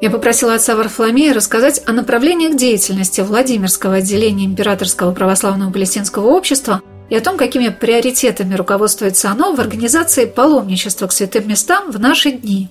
Я 0.03 0.11
попросила 0.11 0.53
отца 0.53 0.77
Варфоломея 0.77 1.33
рассказать 1.33 1.81
о 1.87 1.93
направлениях 1.93 2.57
деятельности 2.57 3.23
Владимирского 3.23 3.95
отделения 3.95 4.45
Императорского 4.45 5.13
православного 5.13 5.73
палестинского 5.73 6.27
общества 6.27 6.83
и 7.09 7.17
о 7.17 7.23
том, 7.23 7.39
какими 7.39 7.71
приоритетами 7.71 8.55
руководствуется 8.55 9.31
оно 9.31 9.55
в 9.55 9.61
организации 9.61 10.27
паломничества 10.27 11.07
к 11.07 11.13
святым 11.13 11.49
местам 11.49 11.91
в 11.91 11.99
наши 11.99 12.33
дни. 12.33 12.69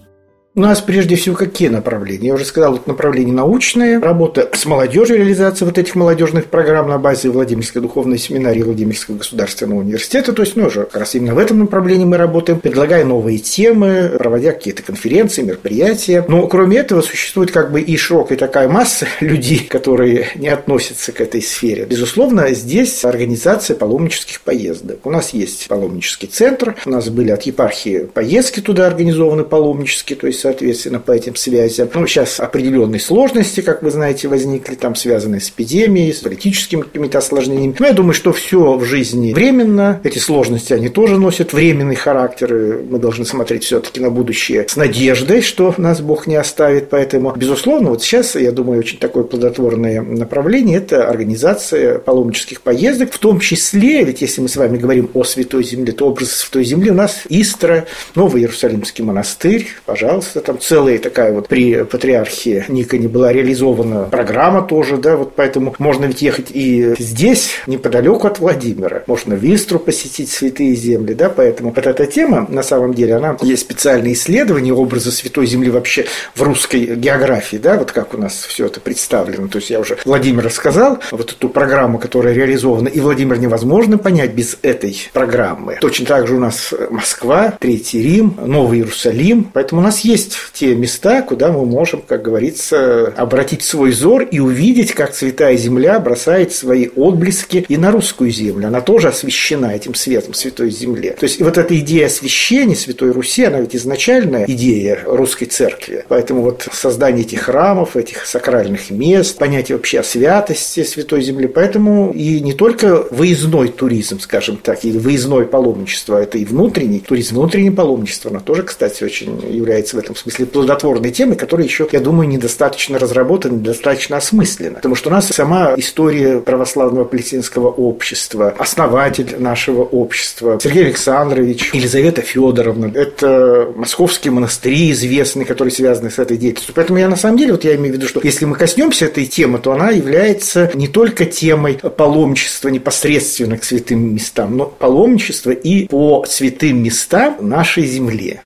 У 0.57 0.61
нас 0.61 0.79
прежде 0.79 1.17
всего 1.17 1.35
какие 1.35 1.67
направления? 1.67 2.27
Я 2.27 2.33
уже 2.35 2.45
сказал, 2.45 2.71
вот 2.71 2.87
направление 2.87 3.35
научное, 3.35 3.99
работа 3.99 4.49
с 4.53 4.65
молодежью, 4.65 5.17
реализация 5.17 5.65
вот 5.65 5.77
этих 5.77 5.95
молодежных 5.95 6.45
программ 6.45 6.87
на 6.87 6.97
базе 6.97 7.27
Владимирской 7.27 7.81
духовной 7.81 8.17
семинарии 8.17 8.61
Владимирского 8.61 9.17
государственного 9.17 9.81
университета. 9.81 10.31
То 10.31 10.43
есть, 10.43 10.55
ну, 10.55 10.67
уже 10.67 10.85
как 10.85 10.95
раз 10.95 11.13
именно 11.15 11.35
в 11.35 11.39
этом 11.39 11.59
направлении 11.59 12.05
мы 12.05 12.15
работаем, 12.15 12.61
предлагая 12.61 13.03
новые 13.03 13.39
темы, 13.39 14.13
проводя 14.17 14.53
какие-то 14.53 14.81
конференции, 14.81 15.41
мероприятия. 15.41 16.23
Но 16.25 16.47
кроме 16.47 16.77
этого 16.77 17.01
существует 17.01 17.51
как 17.51 17.73
бы 17.73 17.81
и 17.81 17.97
широкая 17.97 18.37
такая 18.37 18.69
масса 18.69 19.07
людей, 19.19 19.59
которые 19.59 20.29
не 20.35 20.47
относятся 20.47 21.11
к 21.11 21.19
этой 21.19 21.41
сфере. 21.41 21.83
Безусловно, 21.83 22.53
здесь 22.53 23.03
организация 23.03 23.75
паломнических 23.75 24.39
поездок. 24.39 25.05
У 25.05 25.09
нас 25.09 25.33
есть 25.33 25.67
паломнический 25.67 26.27
центр, 26.27 26.77
у 26.85 26.89
нас 26.91 27.09
были 27.09 27.31
от 27.31 27.43
епархии 27.43 28.07
поездки 28.13 28.61
туда 28.61 28.87
организованы 28.87 29.43
паломнические, 29.43 30.17
то 30.17 30.27
есть 30.27 30.44
соответственно, 30.45 30.99
по 30.99 31.11
этим 31.11 31.35
связям. 31.35 31.89
Ну, 31.91 32.05
сейчас 32.05 32.39
определенные 32.39 32.99
сложности, 32.99 33.61
как 33.61 33.81
вы 33.81 33.89
знаете, 33.89 34.27
возникли, 34.27 34.75
там 34.75 34.93
связанные 34.93 35.41
с 35.41 35.49
эпидемией, 35.49 36.13
с 36.13 36.19
политическими 36.19 36.81
какими-то 36.81 37.17
осложнениями. 37.17 37.75
Но 37.79 37.87
я 37.87 37.93
думаю, 37.93 38.13
что 38.13 38.31
все 38.31 38.77
в 38.77 38.83
жизни 38.83 39.33
временно. 39.33 39.99
Эти 40.03 40.19
сложности, 40.19 40.73
они 40.73 40.89
тоже 40.89 41.17
носят 41.17 41.51
временный 41.53 41.95
характер. 41.95 42.83
Мы 42.87 42.99
должны 42.99 43.25
смотреть 43.25 43.63
все-таки 43.63 43.99
на 43.99 44.11
будущее 44.11 44.67
с 44.67 44.75
надеждой, 44.75 45.41
что 45.41 45.73
нас 45.77 45.99
Бог 46.01 46.27
не 46.27 46.35
оставит. 46.35 46.89
Поэтому, 46.91 47.33
безусловно, 47.35 47.89
вот 47.89 48.03
сейчас, 48.03 48.35
я 48.35 48.51
думаю, 48.51 48.79
очень 48.79 48.99
такое 48.99 49.23
плодотворное 49.23 50.03
направление– 50.03 50.77
это 50.85 51.09
организация 51.09 51.97
паломнических 51.97 52.61
поездок, 52.61 53.13
в 53.13 53.17
том 53.17 53.39
числе, 53.39 54.03
ведь 54.03 54.21
если 54.21 54.41
мы 54.41 54.47
с 54.47 54.57
вами 54.57 54.77
говорим 54.77 55.09
о 55.15 55.23
Святой 55.23 55.63
Земле, 55.63 55.91
то 55.91 56.05
образ 56.07 56.31
Святой 56.31 56.65
Земли 56.65 56.91
у 56.91 56.93
нас 56.93 57.23
Истра, 57.29 57.85
Новый 58.13 58.43
Иерусалимский 58.43 59.03
монастырь, 59.03 59.67
пожалуйста, 59.85 60.34
пожалуйста, 60.35 60.41
там 60.41 60.59
целая 60.59 60.97
такая 60.99 61.31
вот 61.31 61.47
при 61.47 61.83
патриархе 61.83 62.65
Никоне 62.67 63.07
была 63.07 63.31
реализована 63.31 64.05
программа 64.05 64.61
тоже, 64.61 64.97
да, 64.97 65.15
вот 65.15 65.33
поэтому 65.35 65.75
можно 65.79 66.05
ведь 66.05 66.21
ехать 66.21 66.47
и 66.51 66.93
здесь, 66.99 67.61
неподалеку 67.67 68.27
от 68.27 68.39
Владимира, 68.39 69.03
можно 69.07 69.33
Вистру 69.33 69.79
посетить 69.79 70.29
святые 70.29 70.75
земли, 70.75 71.13
да, 71.13 71.29
поэтому 71.29 71.73
вот 71.75 71.85
эта 71.85 72.05
тема, 72.05 72.45
на 72.49 72.63
самом 72.63 72.93
деле, 72.93 73.15
она 73.15 73.37
есть 73.41 73.63
специальные 73.63 74.13
исследования 74.13 74.73
образа 74.73 75.11
святой 75.11 75.45
земли 75.45 75.69
вообще 75.69 76.05
в 76.35 76.41
русской 76.41 76.95
географии, 76.95 77.57
да, 77.57 77.77
вот 77.77 77.91
как 77.91 78.13
у 78.13 78.17
нас 78.17 78.33
все 78.33 78.65
это 78.65 78.79
представлено, 78.79 79.47
то 79.47 79.57
есть 79.57 79.69
я 79.69 79.79
уже 79.79 79.97
Владимир 80.05 80.43
рассказал, 80.43 80.99
вот 81.11 81.31
эту 81.31 81.49
программу, 81.49 81.99
которая 81.99 82.33
реализована, 82.33 82.87
и 82.87 82.99
Владимир 82.99 83.37
невозможно 83.39 83.97
понять 83.97 84.31
без 84.31 84.57
этой 84.61 84.97
программы. 85.13 85.77
Точно 85.81 86.05
так 86.05 86.27
же 86.27 86.35
у 86.35 86.39
нас 86.39 86.73
Москва, 86.89 87.53
Третий 87.59 88.01
Рим, 88.01 88.37
Новый 88.45 88.79
Иерусалим, 88.79 89.49
поэтому 89.53 89.81
у 89.81 89.83
нас 89.83 90.01
есть 90.01 90.24
есть 90.25 90.37
те 90.53 90.75
места, 90.75 91.21
куда 91.21 91.51
мы 91.51 91.65
можем, 91.65 92.01
как 92.01 92.21
говорится, 92.21 93.13
обратить 93.15 93.63
свой 93.63 93.91
взор 93.91 94.23
и 94.23 94.39
увидеть, 94.39 94.93
как 94.93 95.15
Святая 95.15 95.55
Земля 95.57 95.99
бросает 95.99 96.53
свои 96.53 96.89
отблески 96.95 97.65
и 97.67 97.77
на 97.77 97.91
русскую 97.91 98.29
землю. 98.31 98.67
Она 98.67 98.81
тоже 98.81 99.09
освящена 99.09 99.75
этим 99.75 99.93
светом 99.95 100.33
Святой 100.33 100.71
Земле. 100.71 101.15
То 101.19 101.25
есть 101.25 101.39
вот 101.41 101.57
эта 101.57 101.77
идея 101.79 102.07
освящения 102.07 102.75
Святой 102.75 103.11
Руси, 103.11 103.43
она 103.43 103.61
ведь 103.61 103.75
изначальная 103.75 104.45
идея 104.47 104.99
русской 105.05 105.45
церкви. 105.45 106.05
Поэтому 106.07 106.41
вот 106.41 106.67
создание 106.71 107.25
этих 107.25 107.43
храмов, 107.43 107.95
этих 107.95 108.25
сакральных 108.25 108.89
мест, 108.89 109.37
понятие 109.37 109.77
вообще 109.77 109.99
о 109.99 110.03
святости 110.03 110.83
Святой 110.83 111.21
Земли. 111.21 111.47
Поэтому 111.47 112.11
и 112.11 112.39
не 112.39 112.53
только 112.53 113.05
выездной 113.11 113.69
туризм, 113.69 114.19
скажем 114.19 114.57
так, 114.57 114.83
или 114.83 114.97
выездное 114.97 115.45
паломничество, 115.45 116.21
это 116.21 116.37
и 116.37 116.45
внутренний 116.45 116.99
туризм, 116.99 117.35
внутреннее 117.35 117.71
паломничество, 117.71 118.31
оно 118.31 118.39
тоже, 118.39 118.63
кстати, 118.63 119.03
очень 119.03 119.41
является 119.49 119.95
в 119.95 119.99
этом 119.99 120.14
в 120.15 120.19
смысле 120.19 120.45
плодотворной 120.45 121.11
темы, 121.11 121.35
которая 121.35 121.67
еще, 121.67 121.87
я 121.91 121.99
думаю, 121.99 122.27
недостаточно 122.27 122.99
разработана, 122.99 123.53
недостаточно 123.53 124.17
осмыслена. 124.17 124.75
Потому 124.75 124.95
что 124.95 125.09
у 125.09 125.11
нас 125.11 125.27
сама 125.27 125.73
история 125.77 126.39
православного 126.39 127.05
палестинского 127.05 127.69
общества, 127.69 128.53
основатель 128.57 129.35
нашего 129.39 129.83
общества 129.83 130.59
Сергей 130.61 130.85
Александрович, 130.85 131.71
Елизавета 131.73 132.21
Федоровна, 132.21 132.91
это 132.93 133.71
московские 133.75 134.31
монастыри 134.31 134.91
известные, 134.91 135.45
которые 135.45 135.71
связаны 135.71 136.09
с 136.09 136.19
этой 136.19 136.37
деятельностью. 136.37 136.73
Поэтому 136.75 136.99
я 136.99 137.07
на 137.07 137.15
самом 137.15 137.37
деле, 137.37 137.51
вот 137.53 137.63
я 137.63 137.75
имею 137.75 137.93
в 137.93 137.97
виду, 137.97 138.07
что 138.07 138.21
если 138.23 138.45
мы 138.45 138.55
коснемся 138.55 139.05
этой 139.05 139.25
темы, 139.25 139.59
то 139.59 139.71
она 139.71 139.91
является 139.91 140.71
не 140.73 140.87
только 140.87 141.25
темой 141.25 141.75
паломничества 141.75 142.69
непосредственно 142.69 143.57
к 143.57 143.63
святым 143.63 144.15
местам, 144.15 144.57
но 144.57 144.65
паломничества 144.65 145.51
и 145.51 145.87
по 145.87 146.25
святым 146.27 146.83
местам 146.83 147.37
нашей 147.41 147.85
земле. 147.85 148.41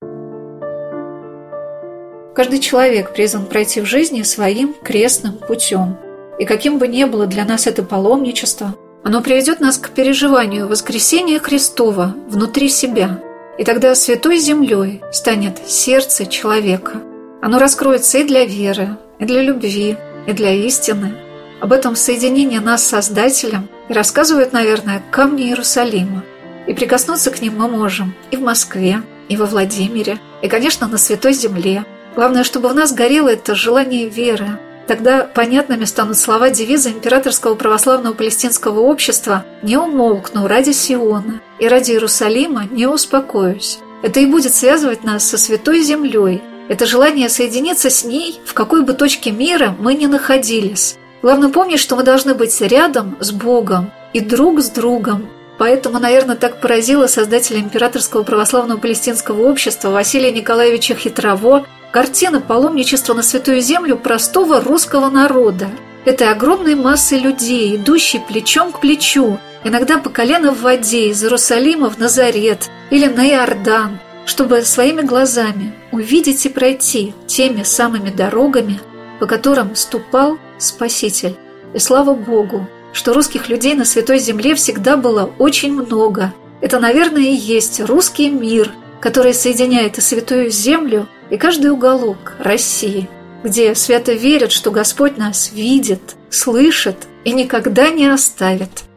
Каждый 2.40 2.60
человек 2.60 3.12
призван 3.12 3.48
пройти 3.48 3.82
в 3.82 3.86
жизни 3.86 4.22
своим 4.22 4.74
крестным 4.82 5.34
путем. 5.34 5.98
И 6.40 6.46
каким 6.46 6.78
бы 6.78 6.88
ни 6.88 7.04
было 7.04 7.28
для 7.28 7.44
нас 7.44 7.68
это 7.68 7.84
паломничество, 7.84 8.78
оно 9.04 9.20
приведет 9.20 9.60
нас 9.60 9.78
к 9.78 9.90
переживанию 9.90 10.66
воскресения 10.70 11.38
Христова 11.40 12.16
внутри 12.30 12.70
себя. 12.70 13.22
И 13.58 13.66
тогда 13.66 13.94
святой 13.94 14.38
землей 14.38 15.02
станет 15.12 15.58
сердце 15.68 16.26
человека. 16.28 17.02
Оно 17.42 17.60
раскроется 17.60 18.20
и 18.20 18.24
для 18.24 18.46
веры, 18.46 18.96
и 19.20 19.26
для 19.26 19.42
любви, 19.42 19.98
и 20.26 20.32
для 20.32 20.54
истины. 20.54 21.18
Об 21.60 21.74
этом 21.74 21.98
соединении 21.98 22.60
нас 22.60 22.86
с 22.86 22.88
Создателем 22.88 23.68
и 23.90 23.94
рассказывают, 23.94 24.54
наверное, 24.54 25.04
камни 25.12 25.44
Иерусалима. 25.44 26.24
И 26.68 26.74
прикоснуться 26.74 27.32
к 27.32 27.42
ним 27.42 27.58
мы 27.58 27.68
можем 27.68 28.16
и 28.32 28.38
в 28.38 28.42
Москве, 28.42 29.02
и 29.28 29.36
во 29.36 29.46
Владимире, 29.46 30.20
и, 30.42 30.48
конечно, 30.48 30.88
на 30.88 30.98
Святой 30.98 31.34
Земле– 31.34 31.84
Главное, 32.20 32.44
чтобы 32.44 32.68
в 32.68 32.76
нас 32.76 32.92
горело 32.92 33.30
это 33.30 33.56
желание 33.56 34.10
веры. 34.10 34.60
Тогда 34.88 35.24
понятными 35.24 35.86
станут 35.86 36.18
слова 36.18 36.50
девиза 36.50 36.90
Императорского 36.90 37.56
православного 37.56 38.14
палестинского 38.14 38.82
общества 38.82 39.46
«Не 39.64 39.78
умолкну 39.78 40.46
ради 40.46 40.72
Сиона 40.72 41.40
и 41.60 41.68
ради 41.70 41.92
Иерусалима 41.92 42.66
не 42.70 42.88
успокоюсь». 42.88 43.80
Это 44.04 44.20
и 44.20 44.26
будет 44.26 44.54
связывать 44.54 45.06
нас 45.06 45.24
со 45.24 45.38
Святой 45.38 45.82
Землей. 45.82 46.42
Это 46.68 46.86
желание 46.86 47.30
соединиться 47.30 47.90
с 47.90 48.04
ней, 48.04 48.42
в 48.44 48.54
какой 48.54 48.84
бы 48.84 48.92
точке 48.92 49.32
мира 49.32 49.74
мы 49.80 49.94
ни 49.94 50.06
находились. 50.06 50.98
Главное 51.22 51.48
помнить, 51.48 51.80
что 51.80 51.96
мы 51.96 52.04
должны 52.04 52.34
быть 52.34 52.60
рядом 52.60 53.16
с 53.22 53.32
Богом 53.32 53.94
и 54.12 54.20
друг 54.20 54.60
с 54.60 54.70
другом. 54.70 55.30
Поэтому, 55.58 56.00
наверное, 56.00 56.36
так 56.36 56.60
поразило 56.60 57.08
создателя 57.08 57.60
Императорского 57.60 58.24
православного 58.24 58.78
палестинского 58.78 59.50
общества 59.50 59.90
Василия 59.92 60.34
Николаевича 60.34 60.96
Хитрово 60.96 61.66
Картина 61.92 62.40
паломничества 62.40 63.16
на 63.16 63.24
Святую 63.24 63.62
Землю 63.62 63.98
простого 63.98 64.62
русского 64.62 65.10
народа. 65.10 65.70
Это 66.06 66.30
огромной 66.30 66.76
массы 66.76 67.18
людей, 67.18 67.76
идущей 67.76 68.20
плечом 68.20 68.72
к 68.72 68.80
плечу, 68.80 69.40
иногда 69.64 69.98
по 69.98 70.12
колено 70.12 70.52
в 70.52 70.62
воде 70.62 71.10
из 71.10 71.24
Иерусалима 71.24 71.90
в 71.90 71.98
Назарет 71.98 72.70
или 72.92 73.08
на 73.08 73.28
Иордан, 73.28 74.00
чтобы 74.28 74.62
своими 74.62 75.02
глазами 75.02 75.74
увидеть 75.92 76.46
и 76.46 76.50
пройти 76.50 77.16
теми 77.26 77.64
самыми 77.64 78.12
дорогами, 78.12 78.80
по 79.20 79.26
которым 79.26 79.76
ступал 79.76 80.38
Спаситель. 80.60 81.38
И 81.74 81.80
слава 81.80 82.14
Богу, 82.14 82.68
что 82.94 83.14
русских 83.14 83.50
людей 83.50 83.74
на 83.74 83.84
Святой 83.84 84.20
Земле 84.20 84.54
всегда 84.54 84.96
было 84.96 85.32
очень 85.40 85.74
много. 85.74 86.36
Это, 86.62 86.80
наверное, 86.80 87.24
и 87.24 87.36
есть 87.36 87.82
русский 87.82 88.30
мир, 88.30 88.72
который 89.02 89.34
соединяет 89.34 89.98
и 89.98 90.02
Святую 90.02 90.52
Землю– 90.52 91.08
и 91.30 91.38
каждый 91.38 91.72
уголок 91.72 92.36
России, 92.40 93.10
где 93.44 93.76
свято 93.76 94.14
верят, 94.14 94.52
что 94.52 94.72
Господь 94.72 95.18
нас 95.18 95.52
видит, 95.52 96.16
слышит 96.30 97.08
и 97.24 97.32
никогда 97.32 97.90
не 97.90 98.08
оставит. 98.08 98.89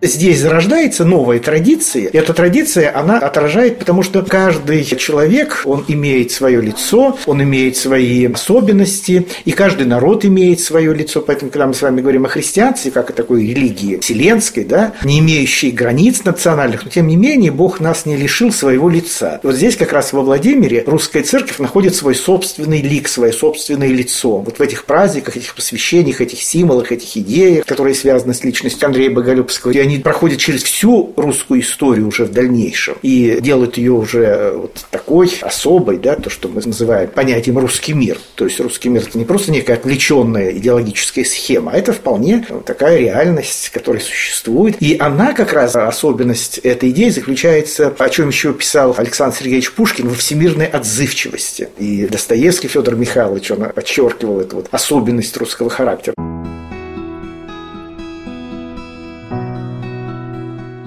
Здесь 0.00 0.40
зарождается 0.40 1.04
новая 1.04 1.38
традиция. 1.40 2.10
Эта 2.12 2.32
традиция, 2.32 2.96
она 2.96 3.18
отражает, 3.18 3.78
потому 3.78 4.02
что 4.02 4.22
каждый 4.22 4.84
человек, 4.84 5.62
он 5.64 5.84
имеет 5.88 6.30
свое 6.30 6.60
лицо, 6.60 7.18
он 7.26 7.42
имеет 7.42 7.76
свои 7.76 8.26
особенности, 8.26 9.26
и 9.44 9.52
каждый 9.52 9.86
народ 9.86 10.24
имеет 10.24 10.60
свое 10.60 10.94
лицо. 10.94 11.20
Поэтому, 11.20 11.50
когда 11.50 11.66
мы 11.66 11.74
с 11.74 11.82
вами 11.82 12.00
говорим 12.00 12.26
о 12.26 12.28
христианстве, 12.28 12.90
как 12.90 13.10
о 13.10 13.12
такой 13.12 13.46
религии 13.46 13.98
вселенской, 13.98 14.64
да, 14.64 14.94
не 15.04 15.18
имеющей 15.18 15.70
границ 15.70 16.24
национальных, 16.24 16.84
но 16.84 16.90
тем 16.90 17.08
не 17.08 17.16
менее 17.16 17.50
Бог 17.50 17.80
нас 17.80 18.06
не 18.06 18.16
лишил 18.16 18.52
своего 18.52 18.88
лица. 18.88 19.40
Вот 19.42 19.56
здесь 19.56 19.76
как 19.76 19.92
раз 19.92 20.12
во 20.12 20.22
Владимире 20.22 20.84
русская 20.86 21.22
церковь 21.22 21.58
находит 21.58 21.94
свой 21.94 22.14
собственный 22.14 22.82
лик, 22.82 23.08
свое 23.08 23.32
собственное 23.32 23.88
лицо. 23.88 24.38
Вот 24.38 24.58
в 24.58 24.62
этих 24.62 24.84
праздниках, 24.84 25.36
этих 25.36 25.54
посвящениях, 25.54 26.20
этих 26.20 26.42
символах, 26.42 26.92
этих 26.92 27.16
идеях, 27.16 27.66
которые 27.66 27.94
связаны 27.94 28.34
с 28.34 28.44
личностью 28.44 28.86
Андрея 28.86 29.10
Боголюбского, 29.10 29.72
и 29.72 29.78
они 29.88 29.98
проходят 29.98 30.38
через 30.38 30.62
всю 30.62 31.12
русскую 31.16 31.60
историю 31.60 32.08
уже 32.08 32.24
в 32.24 32.32
дальнейшем 32.32 32.96
и 33.02 33.38
делают 33.40 33.78
ее 33.78 33.92
уже 33.92 34.52
вот 34.54 34.86
такой 34.90 35.32
особой, 35.40 35.98
да, 35.98 36.14
то, 36.14 36.30
что 36.30 36.48
мы 36.48 36.62
называем 36.64 37.08
понятием 37.08 37.58
русский 37.58 37.94
мир. 37.94 38.18
То 38.34 38.44
есть 38.44 38.60
русский 38.60 38.88
мир– 38.88 39.02
это 39.08 39.18
не 39.18 39.24
просто 39.24 39.50
некая 39.50 39.74
отвлеченная 39.74 40.52
идеологическая 40.52 41.24
схема, 41.24 41.72
а 41.72 41.76
это 41.76 41.92
вполне 41.92 42.46
такая 42.64 42.98
реальность, 42.98 43.70
которая 43.70 44.02
существует. 44.02 44.76
И 44.80 44.96
она 44.98 45.32
как 45.32 45.52
раз, 45.52 45.74
особенность 45.76 46.58
этой 46.58 46.90
идеи 46.90 47.08
заключается, 47.08 47.94
о 47.98 48.08
чем 48.08 48.28
еще 48.28 48.52
писал 48.52 48.94
Александр 48.96 49.36
Сергеевич 49.36 49.72
Пушкин, 49.72 50.08
во 50.08 50.14
всемирной 50.14 50.66
отзывчивости. 50.66 51.68
И 51.78 52.06
Достоевский 52.06 52.68
Федор 52.68 52.94
Михайлович, 52.96 53.50
он 53.50 53.68
подчеркивал 53.70 54.40
эту 54.40 54.56
вот 54.56 54.68
особенность 54.70 55.36
русского 55.36 55.70
характера. 55.70 56.14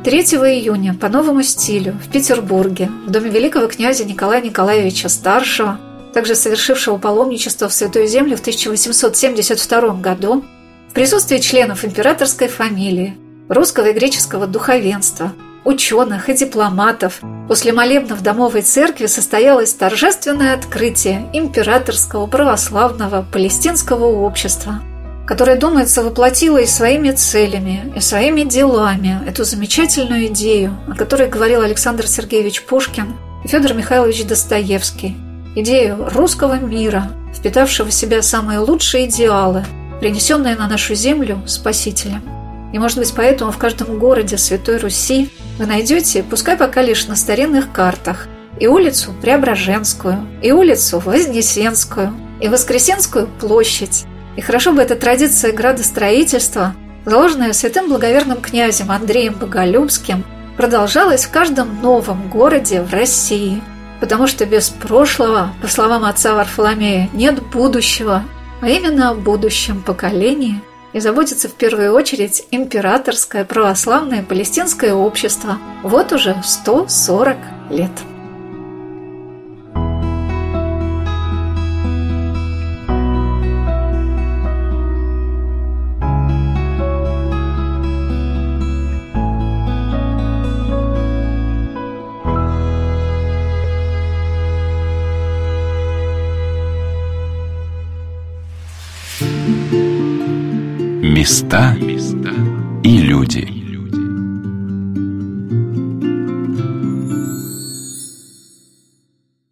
3 0.04 0.20
июня 0.20 0.96
по 0.96 1.10
новому 1.10 1.44
стилю 1.44 1.94
в 2.04 2.12
Петербурге, 2.12 2.90
в 3.06 3.12
доме 3.12 3.30
великого 3.30 3.68
князя 3.68 4.04
Николая 4.04 4.42
Николаевича 4.42 5.10
Старшего, 5.10 5.80
также 6.12 6.34
совершившего 6.34 6.98
паломничество 6.98 7.70
в 7.70 7.74
Святую 7.74 8.08
Землю 8.08 8.36
в 8.36 8.40
1872 8.40 10.02
году, 10.02 10.44
в 10.90 10.94
присутствии 10.94 11.38
членов 11.38 11.86
императорской 11.86 12.48
фамилии, 12.48 13.16
русского 13.48 13.90
и 13.90 13.94
греческого 13.94 14.48
духовенства, 14.48 15.34
ученых 15.66 16.30
и 16.30 16.34
дипломатов, 16.34 17.22
после 17.48 17.72
молебна 17.72 18.16
в 18.16 18.24
Домовой 18.24 18.64
церкви 18.64 19.06
состоялось 19.06 19.76
торжественное 19.76 20.56
открытие 20.56 21.30
императорского 21.32 22.26
православного 22.26 23.24
палестинского 23.32 24.06
общества– 24.06 24.82
которая, 25.32 25.56
думается, 25.56 26.04
воплотила 26.04 26.58
и 26.58 26.66
своими 26.66 27.12
целями, 27.12 27.94
и 27.96 28.02
своими 28.02 28.44
делами 28.44 29.22
эту 29.26 29.46
замечательную 29.46 30.28
идею, 30.28 30.78
о 30.90 30.94
которой 30.94 31.30
говорил 31.30 31.62
Александр 31.62 32.06
Сергеевич 32.06 32.64
Пушкин 32.64 33.16
и 33.46 33.48
Федор 33.48 33.74
Михайлович 33.74 34.26
Достоевский, 34.26 35.16
идею 35.56 36.10
русского 36.14 36.56
мира, 36.56 37.14
впитавшего 37.34 37.88
в 37.88 37.94
себя 37.94 38.22
самые 38.22 38.60
лучшие 38.60 39.06
идеалы, 39.06 39.64
принесенные 40.02 40.58
на 40.58 40.68
нашу 40.68 40.96
землю 40.96 41.42
Спасителем. 41.48 42.22
И, 42.74 42.78
может 42.78 42.98
быть, 42.98 43.14
поэтому 43.16 43.54
в 43.54 43.58
каждом 43.58 44.00
городе 44.00 44.38
Святой 44.38 44.80
Руси 44.80 45.30
вы 45.58 45.66
найдете, 45.66 46.24
пускай 46.24 46.58
пока 46.58 46.82
лишь 46.82 47.08
на 47.08 47.16
старинных 47.16 47.72
картах, 47.72 48.28
и 48.60 48.68
улицу 48.68 49.14
Преображенскую, 49.22 50.28
и 50.42 50.52
улицу 50.52 51.00
Вознесенскую, 51.00 52.14
и 52.42 52.50
Воскресенскую 52.50 53.30
площадь, 53.40 54.06
и 54.36 54.42
хорошо 54.42 54.74
бы 54.74 54.82
эта 54.82 54.96
традиция 54.96 55.52
градостроительства, 55.52 56.76
заложенная 57.06 57.54
святым 57.54 57.90
благоверным 57.90 58.42
князем 58.42 58.92
Андреем 58.92 59.34
Боголюбским, 59.34 60.24
продолжалась 60.58 61.26
в 61.26 61.32
каждом 61.32 61.82
новом 61.82 62.30
городе 62.30 62.82
в 62.82 62.94
России. 62.94 63.62
Потому 64.00 64.28
что 64.28 64.46
без 64.46 64.70
прошлого, 64.70 65.54
по 65.62 65.68
словам 65.68 66.06
отца 66.06 66.34
Варфоломея, 66.34 67.10
нет 67.14 67.42
будущего, 67.52 68.24
а 68.62 68.70
именно 68.70 69.12
о 69.12 69.16
будущем 69.16 69.82
поколении 69.82 70.62
и 70.94 71.00
заботится 71.00 71.48
в 71.48 71.54
первую 71.54 71.94
очередь 71.94 72.46
императорское 72.52 73.46
православное 73.46 74.24
палестинское 74.24 74.94
общество. 74.94 75.58
Вот 75.84 76.12
уже 76.12 76.36
140 76.44 77.38
лет. 77.70 77.92
Места 101.22 101.76
и 102.84 102.98
люди. 102.98 103.61